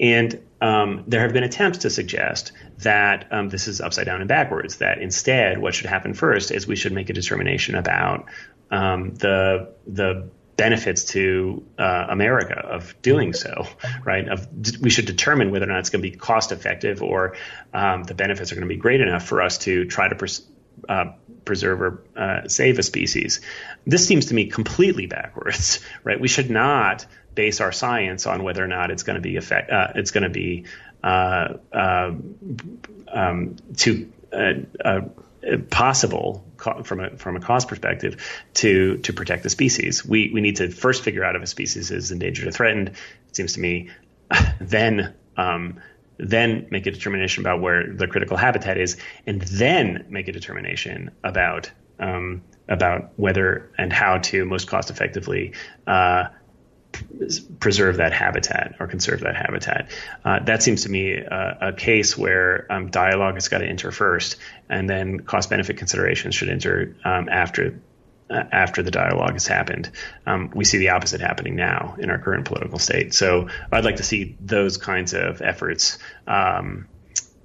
[0.00, 4.28] And um, there have been attempts to suggest that um, this is upside down and
[4.28, 8.26] backwards, that instead, what should happen first is we should make a determination about
[8.70, 13.66] um, the, the benefits to uh, America of doing so,
[14.04, 14.28] right?
[14.28, 14.48] Of
[14.80, 17.36] we should determine whether or not it's going to be cost effective or
[17.74, 20.46] um, the benefits are going to be great enough for us to try to pers-
[20.88, 21.12] uh,
[21.44, 23.40] preserve or uh, save a species.
[23.86, 26.18] This seems to me completely backwards, right?
[26.18, 29.70] We should not base our science on whether or not it's going to be effect,
[29.70, 30.64] uh, it's going to be
[31.04, 32.12] uh, uh,
[33.12, 34.52] um, to uh,
[34.84, 35.00] uh,
[35.70, 36.44] possible
[36.82, 38.16] from a from a cost perspective
[38.54, 40.04] to to protect the species.
[40.04, 42.88] We we need to first figure out if a species is endangered or threatened.
[43.28, 43.90] It seems to me,
[44.60, 45.14] then.
[45.36, 45.80] Um,
[46.18, 51.10] then make a determination about where the critical habitat is, and then make a determination
[51.22, 55.52] about um, about whether and how to most cost effectively
[55.86, 56.24] uh,
[57.60, 59.90] preserve that habitat or conserve that habitat.
[60.24, 63.90] Uh, that seems to me a, a case where um, dialogue has got to enter
[63.90, 64.36] first,
[64.68, 67.80] and then cost benefit considerations should enter um, after.
[68.28, 69.88] Uh, after the dialogue has happened,
[70.26, 73.14] um, we see the opposite happening now in our current political state.
[73.14, 76.88] So I'd like to see those kinds of efforts um,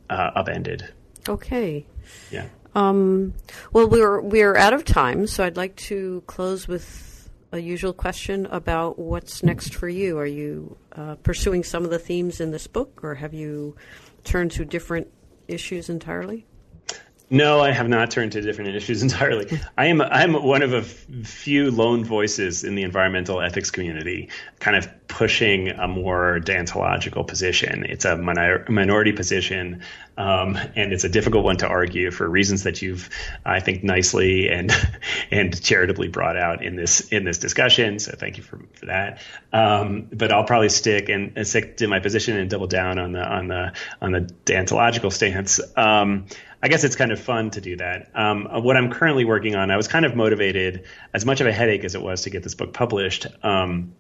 [0.10, 0.92] uh, upended.
[1.30, 1.86] Okay.
[2.32, 2.48] Yeah.
[2.74, 3.36] Um,
[3.72, 7.11] well, we're we're out of time, so I'd like to close with
[7.52, 10.18] a usual question about what's next for you.
[10.18, 13.76] Are you uh, pursuing some of the themes in this book, or have you
[14.24, 15.08] turned to different
[15.48, 16.46] issues entirely?
[17.34, 19.58] No, I have not turned to different issues entirely.
[19.78, 24.28] I am I'm one of a few lone voices in the environmental ethics community,
[24.60, 27.86] kind of pushing a more deontological position.
[27.88, 29.82] It's a minor, minority position,
[30.18, 33.10] um, and it's a difficult one to argue for reasons that you've,
[33.46, 34.70] I think, nicely and
[35.32, 38.00] and charitably brought out in this in this discussion.
[38.00, 39.22] So thank you for, for that.
[39.54, 43.14] Um, but I'll probably stick and, and, stick to my position and double down on
[43.14, 43.72] the on the
[44.02, 45.62] on the deontological stance.
[45.78, 46.26] Um,
[46.64, 48.12] I guess it's kind of fun to do that.
[48.14, 50.84] Um, what I'm currently working on, I was kind of motivated,
[51.14, 53.26] as much of a headache as it was to get this book published.
[53.44, 53.94] Um,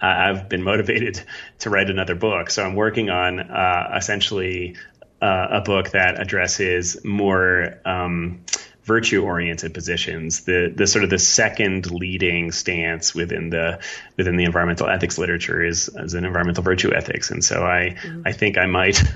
[0.00, 1.22] I've been motivated
[1.60, 4.76] to write another book, so I'm working on uh, essentially
[5.20, 8.44] uh, a book that addresses more um,
[8.84, 10.44] virtue-oriented positions.
[10.44, 13.80] The the sort of the second leading stance within the
[14.16, 18.22] within the environmental ethics literature is as an environmental virtue ethics, and so I mm-hmm.
[18.24, 19.02] I think I might.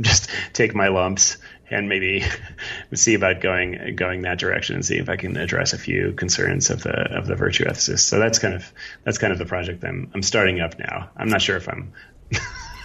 [0.00, 1.38] just take my lumps
[1.72, 2.24] and maybe
[2.94, 6.70] see about going going that direction and see if I can address a few concerns
[6.70, 8.00] of the of the virtue ethicists.
[8.00, 8.72] So that's kind of
[9.04, 11.10] that's kind of the project I'm I'm starting up now.
[11.16, 11.92] I'm not sure if I'm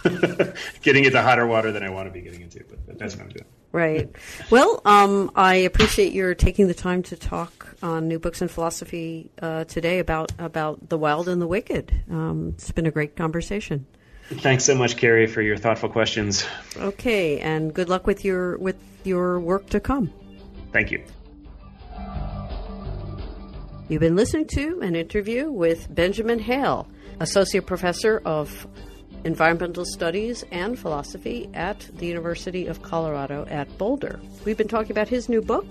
[0.82, 3.30] getting into hotter water than I want to be getting into, but that's what I'm
[3.30, 3.46] doing.
[3.72, 4.10] Right.
[4.50, 9.30] Well, um, I appreciate your taking the time to talk on New Books in Philosophy
[9.42, 11.94] uh, today about about the wild and the wicked.
[12.10, 13.86] Um, it's been a great conversation.
[14.30, 16.46] Thanks so much, Carrie, for your thoughtful questions.
[16.76, 18.76] Okay, and good luck with your with
[19.06, 20.12] your work to come.
[20.74, 21.04] Thank you.
[23.88, 26.90] You've been listening to an interview with Benjamin Hale,
[27.22, 28.68] Associate Professor of
[29.24, 34.20] Environmental Studies and Philosophy at the University of Colorado at Boulder.
[34.44, 35.66] We've been talking about his new book,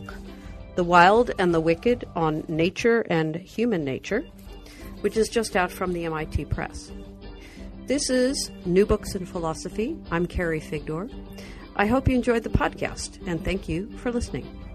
[0.77, 4.25] The Wild and the Wicked on Nature and Human Nature,
[5.03, 6.91] which is just out from the MIT Press.
[7.87, 9.97] This is New Books in Philosophy.
[10.11, 11.09] I'm Carrie Figdor.
[11.77, 14.66] I hope you enjoyed the podcast, and thank you for listening.